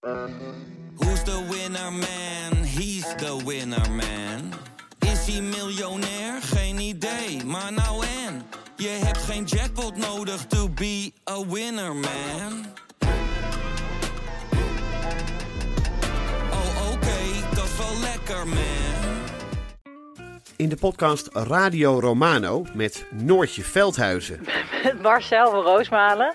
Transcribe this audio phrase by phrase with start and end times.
[0.00, 2.64] Who's the winner man?
[2.64, 4.52] He's the winner man.
[4.98, 6.42] Is hij miljonair?
[6.42, 8.42] Geen idee, maar nou en.
[8.76, 12.66] Je hebt geen jackpot nodig to be a winner man.
[16.50, 19.18] Oh oké, dat is wel lekker man.
[20.56, 24.40] In de podcast Radio Romano met Noortje Veldhuizen
[25.02, 26.34] Marcel van Roosmalen.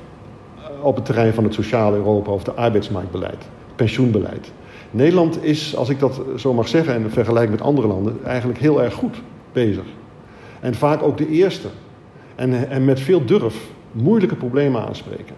[0.81, 4.51] op het terrein van het sociale Europa of de arbeidsmarktbeleid, pensioenbeleid.
[4.91, 8.83] Nederland is, als ik dat zo mag zeggen en vergelijk met andere landen, eigenlijk heel
[8.83, 9.83] erg goed bezig.
[10.59, 11.67] En vaak ook de eerste.
[12.35, 15.35] En, en met veel durf moeilijke problemen aanspreken.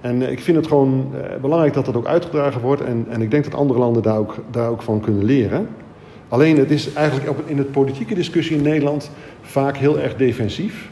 [0.00, 2.82] En ik vind het gewoon eh, belangrijk dat dat ook uitgedragen wordt.
[2.82, 5.68] En, en ik denk dat andere landen daar ook, daar ook van kunnen leren.
[6.28, 10.88] Alleen het is eigenlijk in de politieke discussie in Nederland vaak heel erg defensief.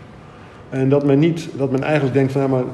[0.68, 2.64] En dat men, niet, dat men eigenlijk denkt van ja, maar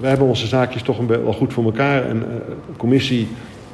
[0.00, 2.04] wij hebben onze zaakjes toch wel goed voor elkaar.
[2.04, 3.28] En eh, de commissie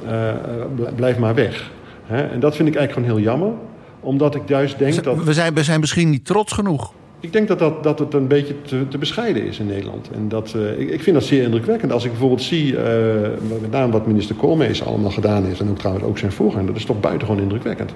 [0.05, 0.35] eh, eh,
[0.75, 1.71] bl- blijf maar weg.
[2.05, 2.23] Hè?
[2.23, 3.57] En dat vind ik eigenlijk gewoon heel jammer.
[3.99, 5.23] Omdat ik juist denk dat...
[5.23, 6.93] We zijn, we zijn misschien niet trots genoeg.
[7.19, 10.09] Ik denk dat, dat, dat het een beetje te, te bescheiden is in Nederland.
[10.13, 11.91] En dat, eh, ik, ik vind dat zeer indrukwekkend.
[11.91, 13.29] Als ik bijvoorbeeld zie, eh,
[13.61, 15.59] met name wat minister Koolmees allemaal gedaan heeft...
[15.59, 17.93] en ook trouwens ook zijn voorganger, dat is toch buitengewoon indrukwekkend.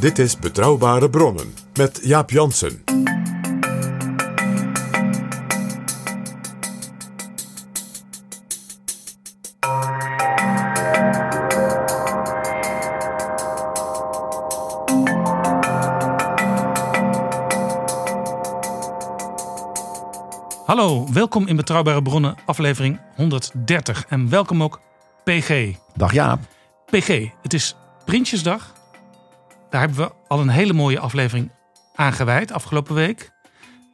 [0.00, 2.89] Dit is Betrouwbare Bronnen met Jaap Jansen.
[21.12, 24.06] Welkom in Betrouwbare Bronnen, aflevering 130.
[24.08, 24.80] En welkom ook
[25.24, 25.74] PG.
[25.96, 26.40] Dag Jaap.
[26.86, 28.74] PG, het is Prinsjesdag.
[29.70, 31.50] Daar hebben we al een hele mooie aflevering
[31.94, 33.30] aan gewijd afgelopen week.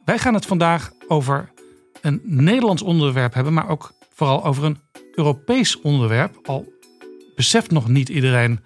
[0.05, 1.51] Wij gaan het vandaag over
[2.01, 4.79] een Nederlands onderwerp hebben, maar ook vooral over een
[5.15, 6.39] Europees onderwerp.
[6.43, 6.73] Al
[7.35, 8.59] beseft nog niet iedereen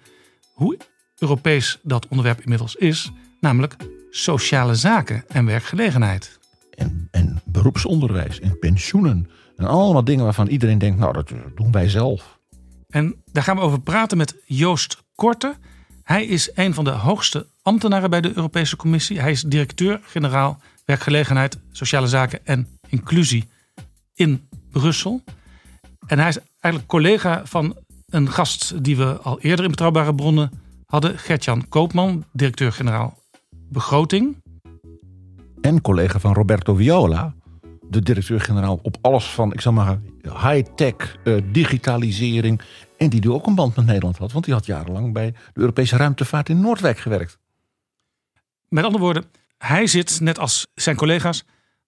[0.54, 0.78] hoe
[1.18, 3.76] Europees dat onderwerp inmiddels is, namelijk
[4.10, 6.38] sociale zaken en werkgelegenheid.
[6.70, 9.30] En, en beroepsonderwijs en pensioenen.
[9.56, 12.40] En allemaal dingen waarvan iedereen denkt, nou dat doen wij zelf.
[12.88, 15.56] En daar gaan we over praten met Joost Korte.
[16.02, 19.20] Hij is een van de hoogste ambtenaren bij de Europese Commissie.
[19.20, 23.48] Hij is directeur-generaal werkgelegenheid, sociale zaken en inclusie
[24.14, 25.22] in Brussel.
[26.06, 27.76] En hij is eigenlijk collega van
[28.06, 30.50] een gast die we al eerder in Betrouwbare Bronnen
[30.86, 31.18] hadden.
[31.18, 33.18] Gertjan Koopman, directeur-generaal
[33.68, 34.36] begroting.
[35.60, 37.34] En collega van Roberto Viola,
[37.92, 42.60] de directeur-generaal op alles van, ik zal maar high-tech, eh, digitalisering.
[42.96, 45.60] En die die ook een band met Nederland had, want die had jarenlang bij de
[45.60, 47.38] Europese ruimtevaart in Noordwijk gewerkt.
[48.68, 49.24] Met andere woorden,
[49.58, 51.44] hij zit net als zijn collega's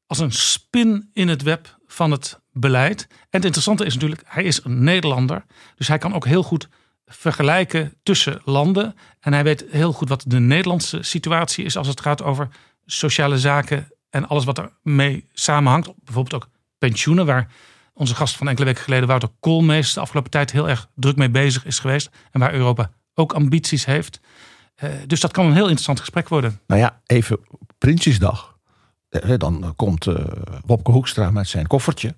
[0.07, 3.07] als een spin in het web van het beleid.
[3.09, 5.45] En het interessante is natuurlijk, hij is een Nederlander.
[5.77, 6.69] Dus hij kan ook heel goed
[7.07, 8.95] vergelijken tussen landen.
[9.21, 12.49] En hij weet heel goed wat de Nederlandse situatie is als het gaat over
[12.87, 15.93] sociale zaken en alles wat ermee samenhangt.
[16.05, 17.53] Bijvoorbeeld ook pensioenen, waar
[17.93, 21.31] onze gast van enkele weken geleden, Wouter Koolmees, de afgelopen tijd heel erg druk mee
[21.31, 22.11] bezig is geweest.
[22.31, 24.21] En waar Europa ook ambities heeft.
[24.75, 26.61] Eh, dus dat kan een heel interessant gesprek worden.
[26.67, 27.39] Nou ja, even
[27.79, 28.59] Prinsjesdag.
[29.09, 30.15] Eh, Dan komt eh,
[30.67, 32.15] Wopke Hoekstra met zijn koffertje.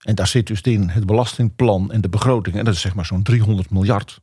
[0.00, 2.56] En daar zit dus in het belastingplan en de begroting.
[2.56, 4.20] En dat is zeg maar zo'n 300 miljard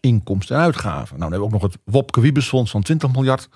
[0.00, 1.18] inkomsten en uitgaven.
[1.18, 3.48] Nou, dan hebben we ook nog het Wopke Wiebesfonds van 20 miljard.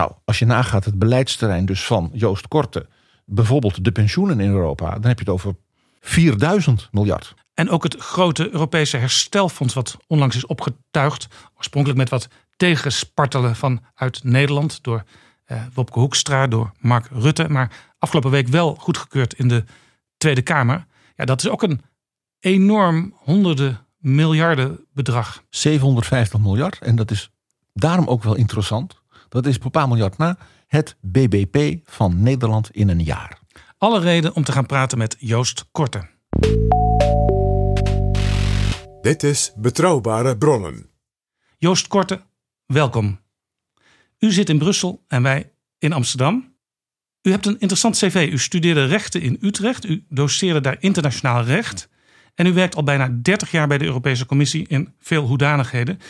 [0.00, 2.86] Nou, als je nagaat het beleidsterrein dus van Joost Korte...
[3.24, 4.90] bijvoorbeeld de pensioenen in Europa...
[4.90, 5.56] dan heb je het over
[6.00, 7.34] 4000 miljard.
[7.54, 11.26] En ook het grote Europese herstelfonds wat onlangs is opgetuigd.
[11.56, 15.04] Oorspronkelijk met wat tegenspartelen vanuit Nederland door
[15.44, 17.48] eh, Wopke Hoekstra, door Mark Rutte.
[17.48, 19.64] Maar afgelopen week wel goedgekeurd in de
[20.16, 20.86] Tweede Kamer.
[21.16, 21.80] Ja, dat is ook een
[22.38, 25.42] enorm honderden miljarden bedrag.
[25.48, 26.78] 750 miljard.
[26.78, 27.30] En dat is
[27.72, 28.99] daarom ook wel interessant.
[29.30, 30.36] Dat is paar miljard na
[30.66, 33.38] het BBP van Nederland in een jaar.
[33.78, 36.08] Alle reden om te gaan praten met Joost Korte.
[39.00, 40.90] Dit is Betrouwbare Bronnen.
[41.58, 42.20] Joost Korte,
[42.66, 43.20] welkom.
[44.18, 46.54] U zit in Brussel en wij in Amsterdam.
[47.22, 48.28] U hebt een interessant cv.
[48.32, 49.84] U studeerde rechten in Utrecht.
[49.84, 51.88] U doseerde daar internationaal recht.
[52.34, 56.00] En u werkt al bijna 30 jaar bij de Europese Commissie in veel hoedanigheden.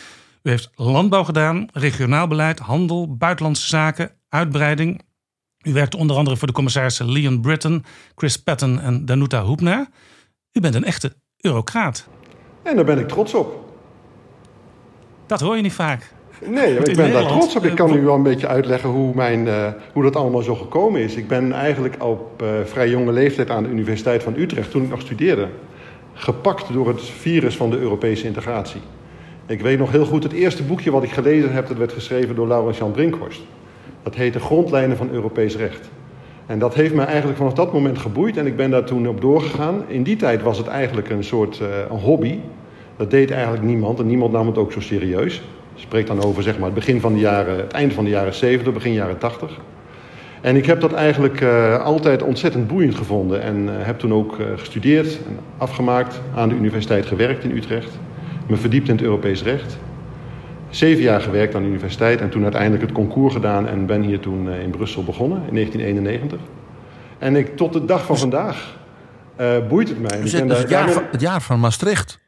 [0.43, 5.01] U heeft landbouw gedaan, regionaal beleid, handel, buitenlandse zaken, uitbreiding.
[5.63, 7.83] U werkte onder andere voor de commissarissen Leon Britton,
[8.15, 9.87] Chris Patton en Danuta Hoepner.
[10.51, 12.07] U bent een echte eurocraat.
[12.63, 13.73] En daar ben ik trots op.
[15.25, 16.13] Dat hoor je niet vaak.
[16.45, 17.65] Nee, ik ben daar trots op.
[17.65, 21.01] Ik kan u wel een beetje uitleggen hoe, mijn, uh, hoe dat allemaal zo gekomen
[21.01, 21.15] is.
[21.15, 24.89] Ik ben eigenlijk op uh, vrij jonge leeftijd aan de Universiteit van Utrecht, toen ik
[24.89, 25.49] nog studeerde,
[26.13, 28.81] gepakt door het virus van de Europese integratie.
[29.51, 32.35] Ik weet nog heel goed, het eerste boekje wat ik gelezen heb, dat werd geschreven
[32.35, 33.41] door Laurens Jan Brinkhorst.
[34.03, 35.89] Dat heette Grondlijnen van Europees Recht.
[36.45, 39.21] En dat heeft me eigenlijk vanaf dat moment geboeid en ik ben daar toen op
[39.21, 39.83] doorgegaan.
[39.87, 42.39] In die tijd was het eigenlijk een soort uh, een hobby.
[42.97, 45.41] Dat deed eigenlijk niemand en niemand nam het ook zo serieus.
[45.75, 48.33] Spreek dan over zeg maar, het, begin van de jaren, het einde van de jaren
[48.33, 49.57] 70, begin jaren 80.
[50.41, 53.41] En ik heb dat eigenlijk uh, altijd ontzettend boeiend gevonden.
[53.41, 57.99] En uh, heb toen ook gestudeerd en afgemaakt, aan de universiteit gewerkt in Utrecht.
[58.51, 59.77] Me verdiept in het Europees recht.
[60.69, 63.67] Zeven jaar gewerkt aan de universiteit en toen uiteindelijk het concours gedaan.
[63.67, 66.39] En ben hier toen in Brussel begonnen in 1991.
[67.17, 68.77] En ik, tot de dag van vandaag
[69.69, 70.21] boeit het mij.
[70.21, 72.19] Dus, het, jaar van, het jaar van Maastricht.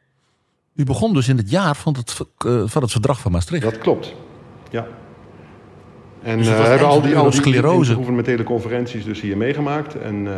[0.74, 3.62] U begon dus in het jaar van het, uh, van het verdrag van Maastricht.
[3.62, 4.14] Dat klopt,
[4.70, 4.86] ja.
[6.22, 9.98] En dus uh, hebben al die, al die gouvernementele conferenties dus hier meegemaakt.
[9.98, 10.28] En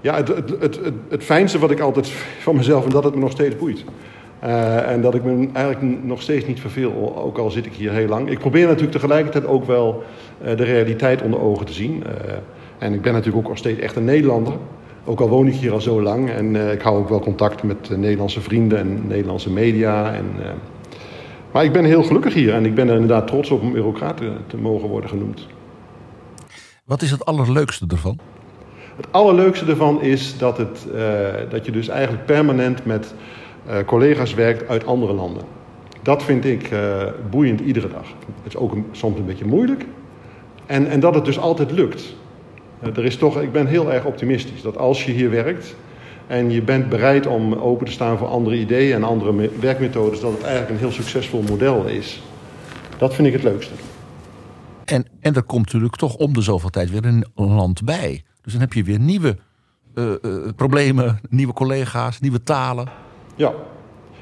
[0.00, 2.08] ja, het, het, het, het, het fijnste wat ik altijd
[2.46, 2.84] van mezelf...
[2.84, 3.84] en dat het me nog steeds boeit.
[4.44, 7.92] Uh, en dat ik me eigenlijk nog steeds niet verveel, ook al zit ik hier
[7.92, 8.30] heel lang.
[8.30, 10.02] Ik probeer natuurlijk tegelijkertijd ook wel
[10.38, 12.02] de realiteit onder ogen te zien.
[12.78, 14.52] en ik ben natuurlijk ook nog steeds echt een Nederlander...
[15.06, 17.96] Ook al woon ik hier al zo lang en ik hou ook wel contact met
[17.96, 20.12] Nederlandse vrienden en Nederlandse media.
[20.12, 20.24] En,
[21.52, 24.16] maar ik ben heel gelukkig hier en ik ben er inderdaad trots op om eurocraat
[24.16, 25.46] te, te mogen worden genoemd.
[26.84, 28.18] Wat is het allerleukste ervan?
[28.96, 30.86] Het allerleukste ervan is dat, het,
[31.50, 33.14] dat je dus eigenlijk permanent met
[33.86, 35.42] collega's werkt uit andere landen.
[36.02, 36.70] Dat vind ik
[37.30, 38.06] boeiend iedere dag.
[38.42, 39.84] Het is ook soms een beetje moeilijk.
[40.66, 42.14] En, en dat het dus altijd lukt.
[42.80, 45.76] Eh, er is toch, ik ben heel erg optimistisch dat als je hier werkt
[46.26, 50.32] en je bent bereid om open te staan voor andere ideeën en andere werkmethodes, dat
[50.32, 52.22] het eigenlijk een heel succesvol model is.
[52.98, 53.72] Dat vind ik het leukste.
[54.84, 58.22] En, en er komt natuurlijk toch om de zoveel tijd weer een land bij.
[58.42, 59.36] Dus dan heb je weer nieuwe
[60.56, 62.88] problemen, nieuwe collega's, nieuwe talen.
[63.34, 63.52] Ja,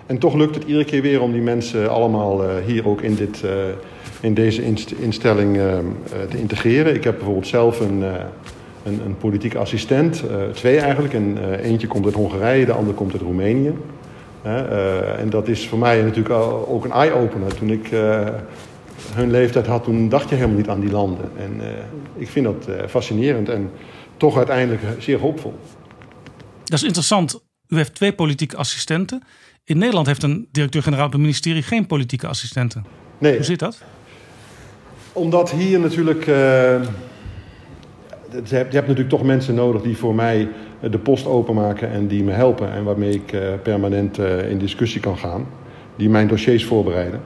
[0.07, 3.15] en toch lukt het iedere keer weer om die mensen allemaal uh, hier ook in,
[3.15, 3.45] dit,
[4.21, 5.57] in deze inst instelling
[6.31, 6.95] te integreren.
[6.95, 8.05] Ik heb bijvoorbeeld zelf een
[8.85, 10.23] een, een politieke assistent.
[10.53, 11.15] Twee eigenlijk.
[11.15, 13.73] En, eentje komt uit Hongarije, de ander komt uit Roemenië.
[15.19, 16.35] En dat is voor mij natuurlijk
[16.69, 17.55] ook een eye-opener.
[17.55, 17.89] Toen ik
[19.15, 21.31] hun leeftijd had, toen dacht je helemaal niet aan die landen.
[21.37, 21.61] En
[22.17, 23.71] ik vind dat fascinerend en
[24.17, 25.55] toch uiteindelijk zeer hoopvol.
[26.65, 27.41] Dat is interessant.
[27.73, 29.23] U heeft twee politieke assistenten.
[29.65, 32.85] In Nederland heeft een directeur-generaal op het ministerie geen politieke assistenten.
[33.19, 33.35] Nee.
[33.35, 33.83] Hoe zit dat?
[35.13, 36.27] Omdat hier natuurlijk
[38.33, 40.49] je hebt natuurlijk toch mensen nodig die voor mij
[40.81, 42.73] eh, de post openmaken en die me helpen.
[42.73, 45.47] En waarmee ik eh, permanent eh, in discussie kan gaan.
[45.97, 47.21] Die mijn dossiers voorbereiden.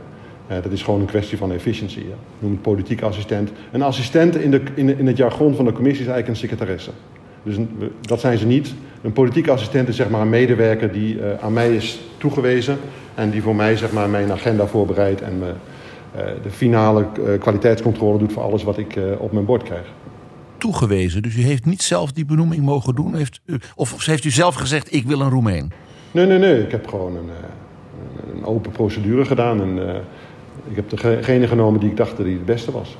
[0.48, 2.08] dat is gewoon een kwestie van efficiëntie.
[2.08, 2.14] Ja.
[2.38, 3.50] Noem het politieke assistent.
[3.72, 6.90] Een assistent in, de, in, in het jargon van de commissie is eigenlijk een secretaresse.
[7.42, 7.56] Dus
[8.00, 8.74] dat zijn ze niet.
[9.06, 12.78] Een politieke assistent is zeg maar een medewerker die aan mij is toegewezen.
[13.14, 15.52] En die voor mij zeg maar, mijn agenda voorbereidt en me,
[16.42, 17.06] de finale
[17.38, 19.86] kwaliteitscontrole doet voor alles wat ik op mijn bord krijg
[20.58, 21.22] toegewezen.
[21.22, 23.14] Dus u heeft niet zelf die benoeming mogen doen?
[23.14, 23.40] Heeft
[23.74, 25.72] of heeft u zelf gezegd, ik wil een Roemeen?
[26.10, 26.62] Nee, nee, nee.
[26.62, 29.60] Ik heb gewoon een, eh, een open procedure gedaan.
[29.60, 29.94] En uh,
[30.68, 32.96] ik heb degene genomen die ik dacht dat hij het beste was.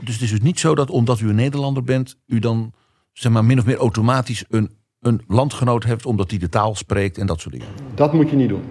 [0.00, 2.18] Dus het is dus niet zo dat omdat u een Nederlander bent...
[2.26, 2.72] u dan
[3.12, 6.06] zeg maar, min of meer automatisch een, een landgenoot hebt...
[6.06, 7.68] omdat hij de taal spreekt en dat soort dingen?
[7.94, 8.64] Dat moet je niet doen.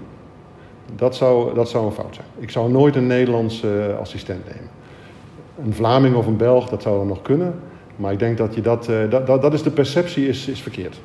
[0.95, 2.27] Dat zou, dat zou een fout zijn.
[2.37, 4.69] Ik zou nooit een Nederlandse uh, assistent nemen.
[5.63, 7.59] Een Vlaming of een Belg, dat zou dan nog kunnen...
[7.99, 10.61] Maar ik denk dat je dat, uh, dat, dat, dat, is de perceptie is, is
[10.61, 11.01] verkeerd.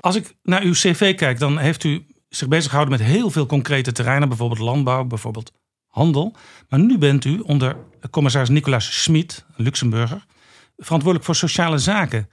[0.00, 3.46] Als ik naar uw cv kijk, dan heeft u zich bezig gehouden met heel veel
[3.46, 4.28] concrete terreinen.
[4.28, 5.52] Bijvoorbeeld landbouw, bijvoorbeeld
[5.86, 6.34] handel.
[6.68, 7.76] Maar nu bent u onder
[8.10, 10.24] commissaris Nicolas Schmid, Luxemburger,
[10.76, 12.28] verantwoordelijk voor sociale zaken.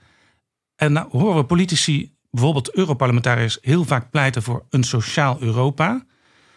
[0.78, 6.04] En nou horen we politici, bijvoorbeeld Europarlementariërs, heel vaak pleiten voor een sociaal Europa.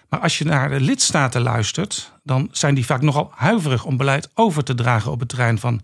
[0.09, 4.29] Maar als je naar de lidstaten luistert, dan zijn die vaak nogal huiverig om beleid
[4.33, 5.81] over te dragen op het terrein van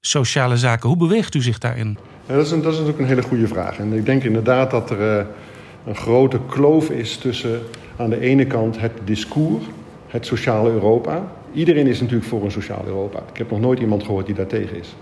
[0.00, 0.88] sociale zaken.
[0.88, 1.98] Hoe beweegt u zich daarin?
[2.26, 3.78] Ja, dat, is dat is natuurlijk een hele goede vraag.
[3.78, 5.26] En ik denk inderdaad dat er uh,
[5.86, 7.60] een grote kloof is tussen
[7.96, 9.64] aan de ene kant het discours,
[10.06, 11.32] het sociale Europa.
[11.52, 13.18] Iedereen is natuurlijk voor een sociaal Europa.
[13.32, 14.94] Ik heb nog nooit iemand gehoord die daartegen is.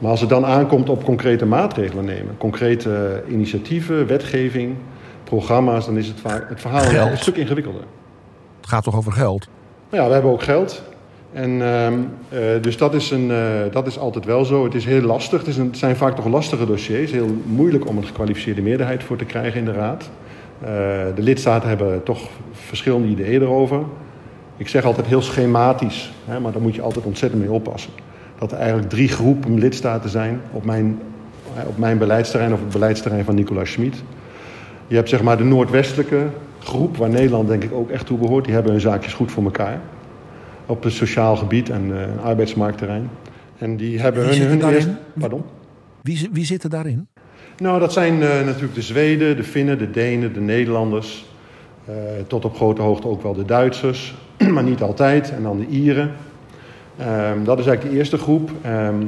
[0.00, 4.74] Maar als het dan aankomt op concrete maatregelen nemen, concrete initiatieven, wetgeving,
[5.24, 7.10] programma's, dan is het, vaak, het verhaal Geld.
[7.10, 7.82] een stuk ingewikkelder.
[8.60, 9.48] Het gaat toch over geld?
[9.90, 10.82] Nou ja, we hebben ook geld.
[11.32, 11.94] En, ehm,
[12.28, 14.64] eh, dus dat is, een, eh, dat is altijd wel zo.
[14.64, 15.38] Het is heel lastig.
[15.38, 17.12] Het, is een, het zijn vaak toch lastige dossiers.
[17.12, 20.10] Heel moeilijk om een gekwalificeerde meerderheid voor te krijgen in de Raad.
[20.60, 20.68] Eh,
[21.14, 23.82] de lidstaten hebben toch verschillende ideeën erover.
[24.56, 27.92] Ik zeg altijd heel schematisch, hè, maar daar moet je altijd ontzettend mee oppassen.
[28.40, 30.98] Dat er eigenlijk drie groepen lidstaten zijn op mijn,
[31.66, 34.02] op mijn beleidsterrein of het beleidsterrein van Nicolas Schmid.
[34.86, 36.26] Je hebt zeg maar de noordwestelijke
[36.58, 38.44] groep, waar Nederland denk ik ook echt toe behoort.
[38.44, 39.80] Die hebben hun zaakjes goed voor elkaar.
[40.66, 43.10] Op het sociaal gebied en uh, arbeidsmarktterrein.
[43.58, 44.76] En die hebben Wie hun, zit hun daarin?
[44.78, 44.88] eerst...
[45.18, 45.42] Pardon?
[46.02, 47.08] Wie, wie zit er daarin?
[47.58, 51.26] Nou, dat zijn eh, natuurlijk de Zweden, de Finnen, de Denen, de Nederlanders.
[51.84, 51.94] eh,
[52.26, 54.14] tot op grote hoogte ook wel de Duitsers,
[54.54, 55.32] maar niet altijd.
[55.32, 56.10] En dan de Ieren.
[57.00, 58.50] Ehm, dat is eigenlijk de eerste groep.
[58.62, 59.04] Ehm,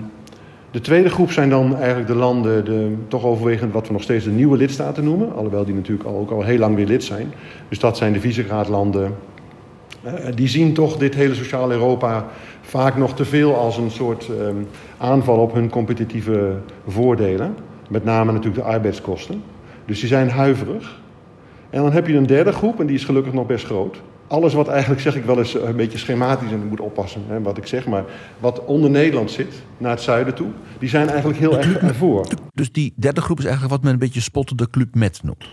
[0.70, 4.24] de tweede groep zijn dan eigenlijk de landen, de, toch overwegend wat we nog steeds
[4.24, 5.34] de nieuwe lidstaten noemen.
[5.34, 7.32] Alhoewel die natuurlijk ook al heel lang weer lid zijn.
[7.68, 9.14] Dus dat zijn de Visegraadlanden.
[10.02, 12.26] Eh, die zien toch dit hele sociale Europa
[12.60, 14.56] vaak nog te veel als een soort ehm,
[14.98, 16.54] aanval op hun competitieve
[16.86, 17.54] voordelen.
[17.88, 19.42] Met name natuurlijk de arbeidskosten.
[19.84, 21.00] Dus die zijn huiverig.
[21.70, 24.00] En dan heb je een derde groep, en die is gelukkig nog best groot.
[24.32, 27.42] Alles wat eigenlijk, zeg ik wel eens, een beetje schematisch, en ik moet oppassen hè,
[27.42, 28.04] wat ik zeg, maar
[28.38, 30.48] wat onder Nederland zit, naar het zuiden toe,
[30.78, 32.26] die zijn eigenlijk heel erg ervoor.
[32.54, 35.44] Dus die derde groep is eigenlijk wat men een beetje spotten de Club Met noemt.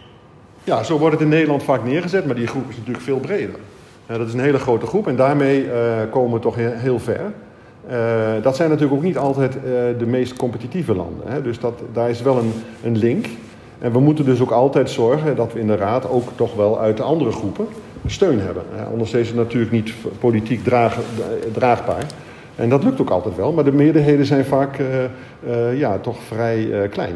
[0.64, 3.56] Ja, zo wordt het in Nederland vaak neergezet, maar die groep is natuurlijk veel breder.
[4.08, 7.34] Ja, dat is een hele grote groep en daarmee eh, komen we toch heel, ver.
[7.88, 7.98] Eh,
[8.42, 9.62] dat zijn natuurlijk ook niet altijd eh,
[9.98, 11.32] de meest competitieve landen.
[11.32, 11.42] Hè?
[11.42, 13.28] Dus dat, daar is wel een, een link.
[13.80, 16.80] En we moeten dus ook altijd zorgen dat we in de Raad ook toch wel
[16.80, 17.68] uit de andere groepen
[18.06, 18.64] steun hebben.
[18.92, 21.00] Anders is het natuurlijk niet politiek draag,
[21.54, 22.06] draagbaar.
[22.60, 26.24] En dat lukt ook altijd wel, maar de meerderheden zijn vaak eh, eh, ja, toch
[26.24, 27.16] vrij eh, klein.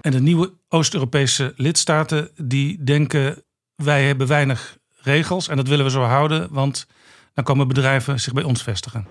[0.00, 3.42] En de nieuwe Oost-Europese lidstaten die denken
[3.74, 6.86] wij hebben weinig regels en dat willen we zo houden, want
[7.34, 9.06] dan komen bedrijven zich bij ons vestigen.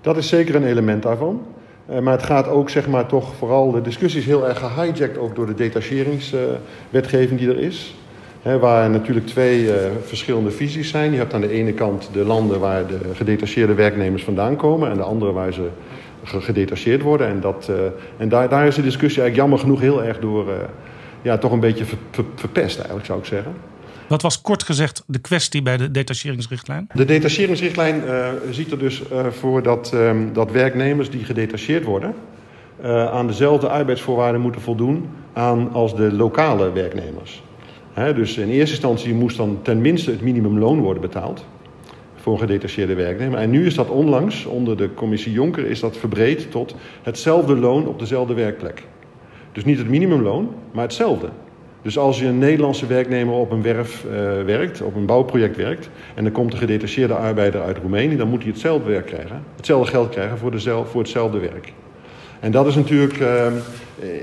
[0.00, 1.46] Dat is zeker een element daarvan.
[1.90, 3.70] Uh, maar het gaat ook, zeg maar, toch vooral...
[3.70, 7.94] De discussie is heel erg gehijacked ook door de detacheringswetgeving die er is.
[8.42, 9.74] Waar natuurlijk twee uh,
[10.06, 11.12] verschillende visies zijn.
[11.12, 14.90] Je hebt aan de ene kant de landen waar de gedetacheerde werknemers vandaan komen...
[14.90, 15.68] en de andere waar ze
[16.24, 17.26] gedetacheerd worden.
[17.26, 17.76] En, dat, uh,
[18.16, 20.46] en daar, daar is de discussie eigenlijk jammer genoeg heel erg door...
[21.22, 23.54] ja, toch een beetje ver, ver, verpest eigenlijk, zou ik zeggen.
[24.06, 26.88] Wat was kort gezegd de kwestie bij de detacheringsrichtlijn?
[26.94, 28.02] De detacheringsrichtlijn
[28.50, 32.14] ziet er dus voor dat, um, dat werknemers die gedetacheerd worden...
[33.12, 37.42] Aan dezelfde arbeidsvoorwaarden moeten voldoen aan als de lokale werknemers.
[37.94, 41.44] Dus in eerste instantie moest dan ten minste het minimumloon worden betaald
[42.14, 43.38] voor gedetacheerde werknemer.
[43.38, 47.86] En nu is dat onlangs, onder de commissie Jonker, is dat verbreed tot hetzelfde loon
[47.86, 48.82] op dezelfde werkplek.
[49.52, 51.28] Dus niet het minimumloon, maar hetzelfde.
[51.82, 55.90] Dus als je een Nederlandse werknemer op een werf uh, werkt, op een bouwproject werkt,
[56.14, 59.90] en er komt een gedetacheerde arbeider uit Roemenië, dan moet hij hetzelfde werk krijgen, hetzelfde
[59.90, 61.72] geld krijgen voor, dezelfde, voor hetzelfde werk.
[62.42, 63.46] En dat is natuurlijk, uh,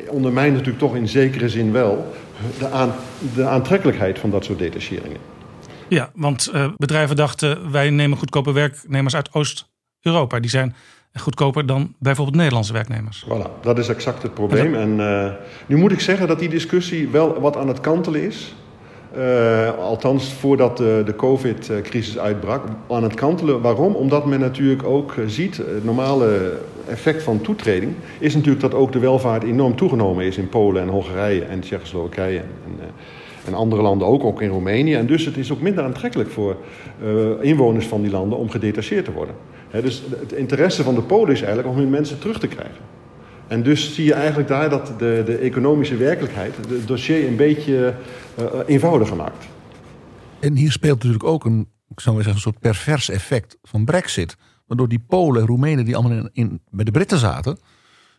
[0.08, 2.14] ondermijnt natuurlijk toch in zekere zin wel
[2.60, 2.94] de, aan,
[3.36, 5.18] de aantrekkelijkheid van dat soort detacheringen.
[5.88, 10.40] Ja, want uh, bedrijven dachten wij nemen goedkope werknemers uit Oost-Europa.
[10.40, 10.76] Die zijn
[11.14, 13.26] goedkoper dan bijvoorbeeld Nederlandse werknemers.
[13.26, 14.76] Voilà, dat is exact het probleem.
[14.76, 15.32] En uh,
[15.66, 18.54] nu moet ik zeggen dat die discussie wel wat aan het kantelen is.
[19.18, 23.62] Uh, althans, voordat de, de COVID-crisis uitbrak, aan het kantelen.
[23.62, 23.96] Waarom?
[23.96, 29.00] Omdat men natuurlijk ook ziet, het normale effect van toetreding is natuurlijk dat ook de
[29.00, 32.94] welvaart enorm toegenomen is in Polen en Hongarije en Tsjechoslowakije en,
[33.46, 34.96] en, andere landen ook, ook in Roemenië.
[34.96, 36.56] En dus het is ook minder aantrekkelijk voor
[37.42, 39.36] inwoners van die landen om gedetacheerd te worden.
[39.72, 42.99] Dus het interesse van de Polen is eigenlijk om hun mensen terug te krijgen.
[43.50, 47.96] En dus zie je eigenlijk daar dat de, de economische werkelijkheid het dossier een beetje
[48.40, 49.46] uh, eenvoudiger maakt.
[50.40, 53.86] En hier speelt natuurlijk ook een, ik zou maar zeggen, een soort pervers effect van
[53.86, 54.36] Brexit.
[54.66, 57.60] Waardoor die Polen en Roemenen die allemaal in, in, bij de Britten zaten,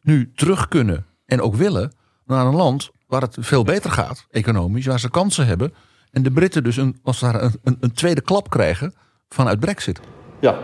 [0.03, 1.93] nu terug kunnen en ook willen
[2.27, 5.73] naar een land waar het veel beter gaat, economisch, waar ze kansen hebben.
[6.11, 8.95] En de Britten dus een, als het ware een, een, een tweede klap krijgen
[9.29, 10.01] vanuit Brexit.
[10.41, 10.59] Ja,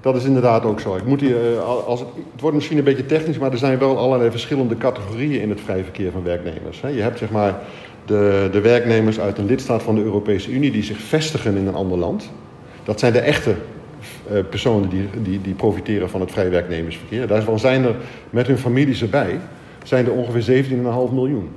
[0.00, 0.96] dat is inderdaad ook zo.
[0.96, 2.08] Ik moet hier, als het,
[2.40, 5.82] wordt misschien een beetje technisch, maar er zijn wel allerlei verschillende categorieën in het vrije
[5.82, 6.80] verkeer van werknemers.
[6.80, 7.58] Je hebt zeg maar
[8.04, 11.74] de, de werknemers uit een lidstaat van de Europese Unie die zich vestigen in een
[11.74, 12.30] ander land.
[12.84, 13.54] Dat zijn de echte
[14.50, 17.26] personen die, die, die profiteren van het vrije werknemersverkeer.
[17.26, 17.94] Daarvan zijn er
[18.30, 19.38] met hun families erbij
[19.84, 20.70] zijn er ongeveer 17,5
[21.12, 21.48] miljoen.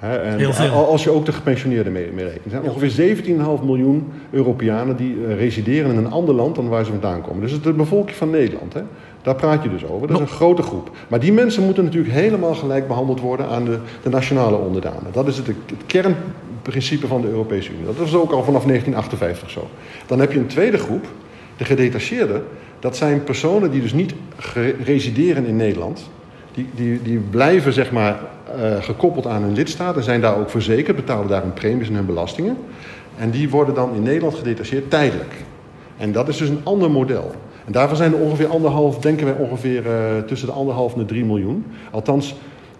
[0.00, 2.44] En Als je ook de gepensioneerden mee, mee rekent.
[2.44, 3.16] Er zijn ongeveer
[3.60, 7.40] 17,5 miljoen Europeanen die uh, resideren in een ander land dan waar ze vandaan komen.
[7.40, 8.72] Dus het is de bevolking van Nederland.
[8.72, 8.82] Hè.
[9.22, 10.08] Daar praat je dus over.
[10.08, 10.90] Dat is een grote groep.
[11.08, 15.12] Maar die mensen moeten natuurlijk helemaal gelijk behandeld worden aan de, de nationale onderdanen.
[15.12, 17.84] Dat is het, het kernprincipe van de Europese Unie.
[17.84, 19.68] Dat is ook al vanaf 1958 zo.
[20.06, 21.06] Dan heb je een tweede groep,
[21.56, 22.44] de gedetacheerden.
[22.78, 24.14] Dat zijn personen die dus niet
[24.84, 26.10] resideren in Nederland.
[26.56, 28.20] Die, die, die blijven zeg maar
[28.58, 31.94] uh, gekoppeld aan hun lidstaat en zijn daar ook verzekerd, betalen daar hun premies en
[31.94, 32.56] hun belastingen.
[33.16, 35.34] En die worden dan in Nederland gedetacheerd tijdelijk.
[35.96, 37.34] En dat is dus een ander model.
[37.64, 39.92] En daarvan zijn er ongeveer anderhalf, denken wij ongeveer uh,
[40.26, 41.64] tussen de anderhalf en de drie miljoen.
[41.90, 42.34] Althans,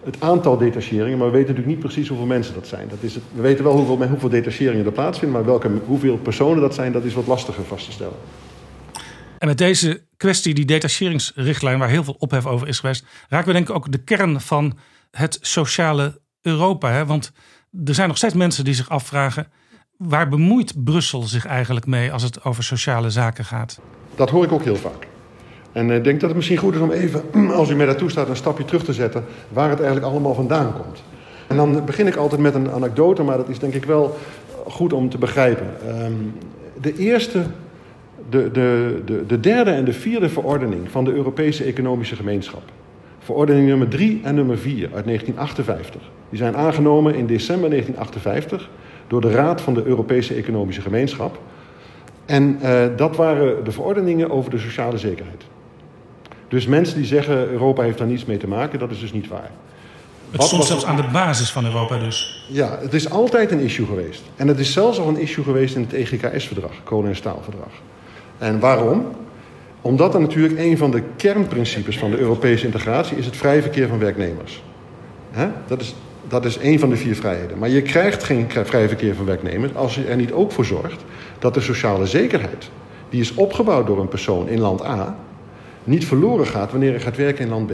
[0.05, 2.89] het aantal detacheringen, maar we weten natuurlijk niet precies hoeveel mensen dat zijn.
[2.89, 6.61] Dat is het, we weten wel hoeveel, hoeveel detacheringen er plaatsvinden, maar welke, hoeveel personen
[6.61, 8.17] dat zijn, dat is wat lastiger vast te stellen.
[9.39, 13.53] En met deze kwestie, die detacheringsrichtlijn, waar heel veel ophef over is geweest, raken we
[13.53, 14.79] denk ik ook de kern van
[15.11, 16.91] het sociale Europa.
[16.91, 17.07] Hè?
[17.07, 17.33] Want
[17.85, 19.49] er zijn nog steeds mensen die zich afvragen,
[19.97, 23.81] waar bemoeit Brussel zich eigenlijk mee als het over sociale zaken gaat?
[24.15, 25.07] Dat hoor ik ook heel vaak.
[25.73, 28.29] En ik denk dat het misschien goed is om even, als u mij daartoe staat,
[28.29, 31.03] een stapje terug te zetten waar het eigenlijk allemaal vandaan komt.
[31.47, 34.19] En dan begin ik altijd met een anekdote, maar dat is denk ik wel
[34.67, 35.89] goed om te begrijpen.
[35.89, 36.13] Ehm,
[36.81, 37.47] de eerste,
[38.31, 42.63] de, de, de, de derde en de vierde verordening van de Europese Economische Gemeenschap.
[43.19, 46.01] Verordening nummer 3 en nummer 4 uit 1958.
[46.31, 48.71] Die zijn aangenomen in december 1958
[49.07, 51.39] door de Raad van de Europese Economische Gemeenschap.
[52.27, 55.45] En uh, dat waren de verordeningen over de sociale zekerheid.
[56.49, 59.29] Dus mensen die zeggen Europa heeft daar niets mee te maken, dat is dus niet
[59.29, 59.51] waar.
[60.31, 62.47] Het stond zelfs aan de basis van Europa dus.
[62.49, 64.23] Ja, het is altijd een issue geweest.
[64.37, 67.73] En het is zelfs al een issue geweest in het EGKS-verdrag, kolen- en staalverdrag.
[68.39, 69.07] En waarom?
[69.81, 73.89] Omdat er natuurlijk een van de kernprincipes van de Europese integratie is het vrije verkeer
[73.89, 74.63] van werknemers.
[75.67, 75.95] Dat, is,
[76.29, 77.59] dat is een van de vier vrijheden.
[77.59, 81.05] Maar je krijgt geen vrije verkeer van werknemers als je er niet ook voor zorgt
[81.39, 82.71] dat de sociale zekerheid,
[83.09, 85.17] die is opgebouwd door een persoon in land A,
[85.85, 87.73] niet verloren gaat wanneer je gaat werken in land B.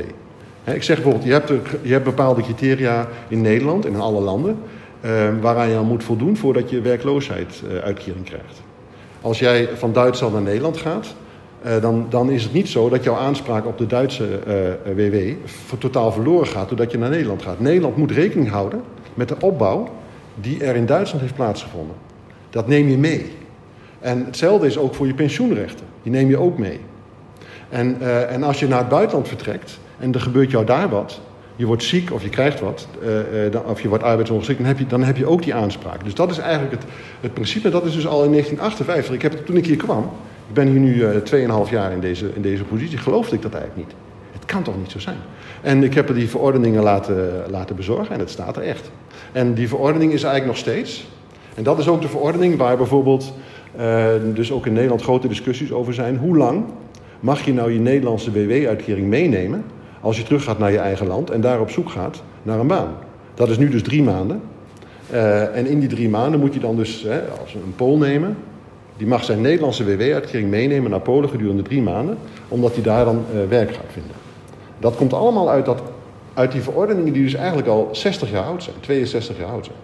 [0.65, 1.53] ik zeg bijvoorbeeld, je hebt,
[1.83, 4.59] je hebt bepaalde criteria in Nederland in alle landen
[5.01, 8.63] ehm, waaraan je aan moet voldoen voordat je werkloosheidsuitkering krijgt.
[9.23, 11.15] Als jij van Duitsland naar Nederland gaat,
[11.67, 14.39] uh, dan, dan, is het niet zo dat jouw aanspraak op de Duitse
[14.95, 15.35] WW uh,
[15.79, 17.61] totaal verloren gaat doordat je naar Nederland gaat.
[17.61, 18.83] Nederland moet rekening houden
[19.15, 19.89] met de opbouw
[20.35, 21.97] die er in Duitsland heeft plaatsgevonden.
[22.51, 23.33] Dat neem je mee.
[24.01, 25.87] En hetzelfde is ook voor je pensioenrechten.
[26.03, 26.81] Die neem je ook mee.
[27.69, 31.21] En, en als je naar het buitenland vertrekt en er gebeurt jou daar wat,
[31.57, 32.89] je wordt ziek of je krijgt wat,
[33.53, 36.05] uh, of je wordt arbeidsongeschikt, dan heb, je, dan heb je ook die aanspraak.
[36.05, 36.85] Dus dat is eigenlijk het,
[37.21, 37.71] het principe.
[37.71, 39.15] Dat is dus al in 1958.
[39.15, 40.11] Ik heb toen ik hier kwam,
[40.49, 43.55] ik ben hier nu uh, 2,5 jaar in deze, in deze positie, geloofde ik dat
[43.55, 43.97] eigenlijk niet.
[44.33, 45.17] Het kan toch niet zo zijn?
[45.61, 48.91] En ik heb die verordeningen laten, laten bezorgen en het staat er echt.
[49.33, 51.07] En die verordening is eigenlijk nog steeds.
[51.55, 53.33] En dat is ook de verordening waar bijvoorbeeld,
[54.35, 56.17] dus ook in Nederland grote discussies over zijn.
[56.17, 56.65] Hoe lang
[57.21, 59.65] mag je nou je Nederlandse WW-uitkering meenemen
[60.03, 62.67] als je terug gaat naar je eigen land en daar op zoek gaat naar een
[62.67, 62.95] baan?
[63.35, 64.43] Dat is nu dus drie maanden.
[65.13, 68.37] Uh, en in die drie maanden moet je dan dus, hè, als een Pool nemen,
[68.97, 73.25] die mag zijn Nederlandse WW-uitkering meenemen naar Polen gedurende drie maanden, omdat hij daar dan
[73.35, 74.13] uh, werk gaat vinden.
[74.79, 75.83] Dat komt allemaal uit, dat,
[76.35, 79.77] uit die verordeningen die dus eigenlijk al 60 jaar oud zijn, 62 jaar oud zijn.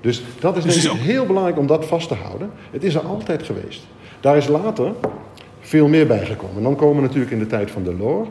[0.00, 2.50] Dus dat is dus denk ik heel belangrijk om dat vast te houden.
[2.70, 3.86] Het is er altijd geweest.
[4.20, 4.92] Daar is later
[5.60, 6.56] veel meer bijgekomen.
[6.56, 8.28] En dan komen we natuurlijk in de tijd van Delors.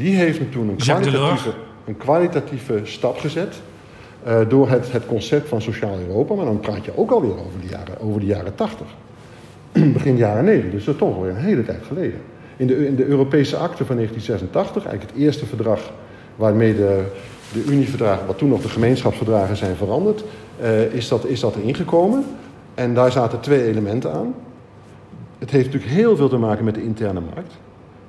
[0.00, 1.50] Die heeft toen een kwalitatieve,
[1.84, 3.54] een kwalitatieve stap gezet.
[4.26, 6.34] Uh, door het, het concept van sociaal Europa.
[6.34, 8.86] Maar dan praat je ook alweer over de jaren, over de jaren 80.
[9.92, 12.20] Begin jaren 90, dus dat is toch alweer een hele tijd geleden.
[12.56, 15.80] In de, in de Europese akte van 1986, eigenlijk het eerste verdrag
[16.36, 17.04] waarmee de,
[17.52, 20.24] de Unieverdragen, wat toen nog de gemeenschapsverdragen zijn veranderd,
[20.62, 22.24] uh, is, dat, is dat erin gekomen.
[22.74, 24.34] En daar zaten twee elementen aan.
[25.38, 27.54] Het heeft natuurlijk heel veel te maken met de interne markt.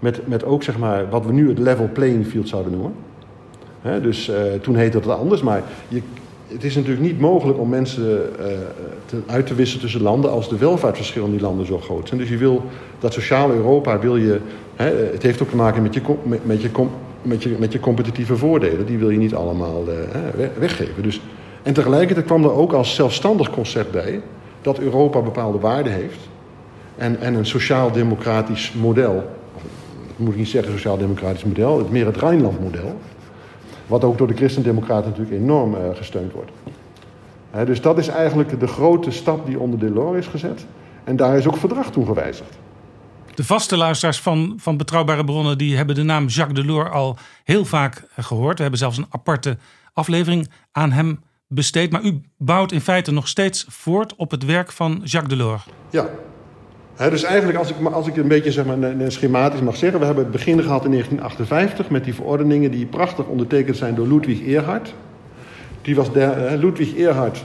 [0.02, 2.94] Met, met ook zeg maar, wat we nu het level playing field zouden noemen.
[4.02, 6.02] Dus uh, toen heette het anders, maar je,
[6.48, 8.22] het is natuurlijk niet mogelijk om mensen
[9.06, 12.20] te, uit te wisselen tussen landen als de welvaartsverschillen in die landen zo groot zijn.
[12.20, 12.64] Dus je wil
[13.00, 14.40] dat sociale Europa wil je.
[14.76, 16.70] Het heeft ook te maken met je, met, met, je,
[17.22, 18.86] met, je, met je competitieve voordelen.
[18.86, 21.04] Die wil je niet allemaal uh, weggeven.
[21.04, 21.22] Dus,
[21.64, 24.22] en tegelijkertijd kwam er ook als zelfstandig concept bij
[24.62, 26.20] dat Europa bepaalde waarden heeft.
[26.98, 29.40] En, en een sociaal-democratisch model.
[30.22, 33.00] Moet ik niet zeggen sociaal-democratisch model, het meer het Rijnland-model.
[33.88, 36.52] Wat ook door de christendemocraten natuurlijk enorm uh, gesteund wordt.
[37.50, 40.66] He, dus dat is eigenlijk de grote stap die onder Delors is gezet.
[41.04, 42.58] En daar is ook verdrag toe gewijzigd.
[43.36, 47.66] De vaste luisteraars van, van Betrouwbare Bronnen die hebben de naam Jacques Delors al heel
[47.66, 48.56] vaak gehoord.
[48.56, 49.58] We hebben zelfs een aparte
[49.94, 51.92] aflevering aan hem besteed.
[51.92, 55.64] Maar u bouwt in feite nog steeds voort op het werk van Jacques Delors.
[55.90, 56.10] Ja.
[56.96, 58.78] Dus eigenlijk, als ik, als ik een beetje zeg maar,
[59.08, 60.00] schematisch mag zeggen...
[60.00, 62.72] we hebben het begin gehad in 1958 met die verordeningen...
[62.72, 64.94] die prachtig ondertekend zijn door Ludwig Erhard.
[65.82, 67.44] Die was de, Ludwig Erhard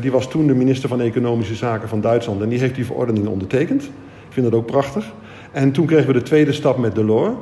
[0.00, 2.42] die was toen de minister van Economische Zaken van Duitsland...
[2.42, 3.82] en die heeft die verordeningen ondertekend.
[3.82, 5.12] Ik vind dat ook prachtig.
[5.52, 7.34] En toen kregen we de tweede stap met Delors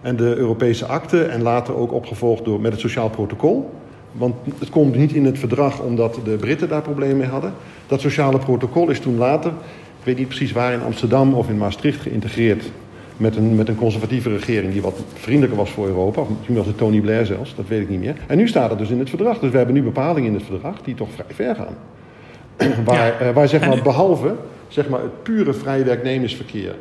[0.00, 1.22] en de Europese akte...
[1.22, 3.70] en later ook opgevolgd door, met het Sociaal Protocol...
[4.12, 7.52] Want het komt niet in het verdrag omdat de Britten daar problemen mee hadden.
[7.86, 9.52] Dat sociale protocol is toen later,
[10.00, 12.64] ik weet niet precies waar, in Amsterdam of in Maastricht geïntegreerd.
[13.16, 16.20] Met een, met een conservatieve regering die wat vriendelijker was voor Europa.
[16.20, 18.14] Of misschien was het Tony Blair zelfs, dat weet ik niet meer.
[18.26, 19.38] En nu staat het dus in het verdrag.
[19.38, 21.76] Dus we hebben nu bepalingen in het verdrag die toch vrij ver gaan.
[22.84, 24.34] waar, eh, waar zeg maar, behalve
[24.68, 26.74] zeg maar, het pure vrij werknemersverkeer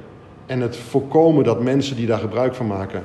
[0.45, 3.03] en het voorkomen dat mensen die daar gebruik van maken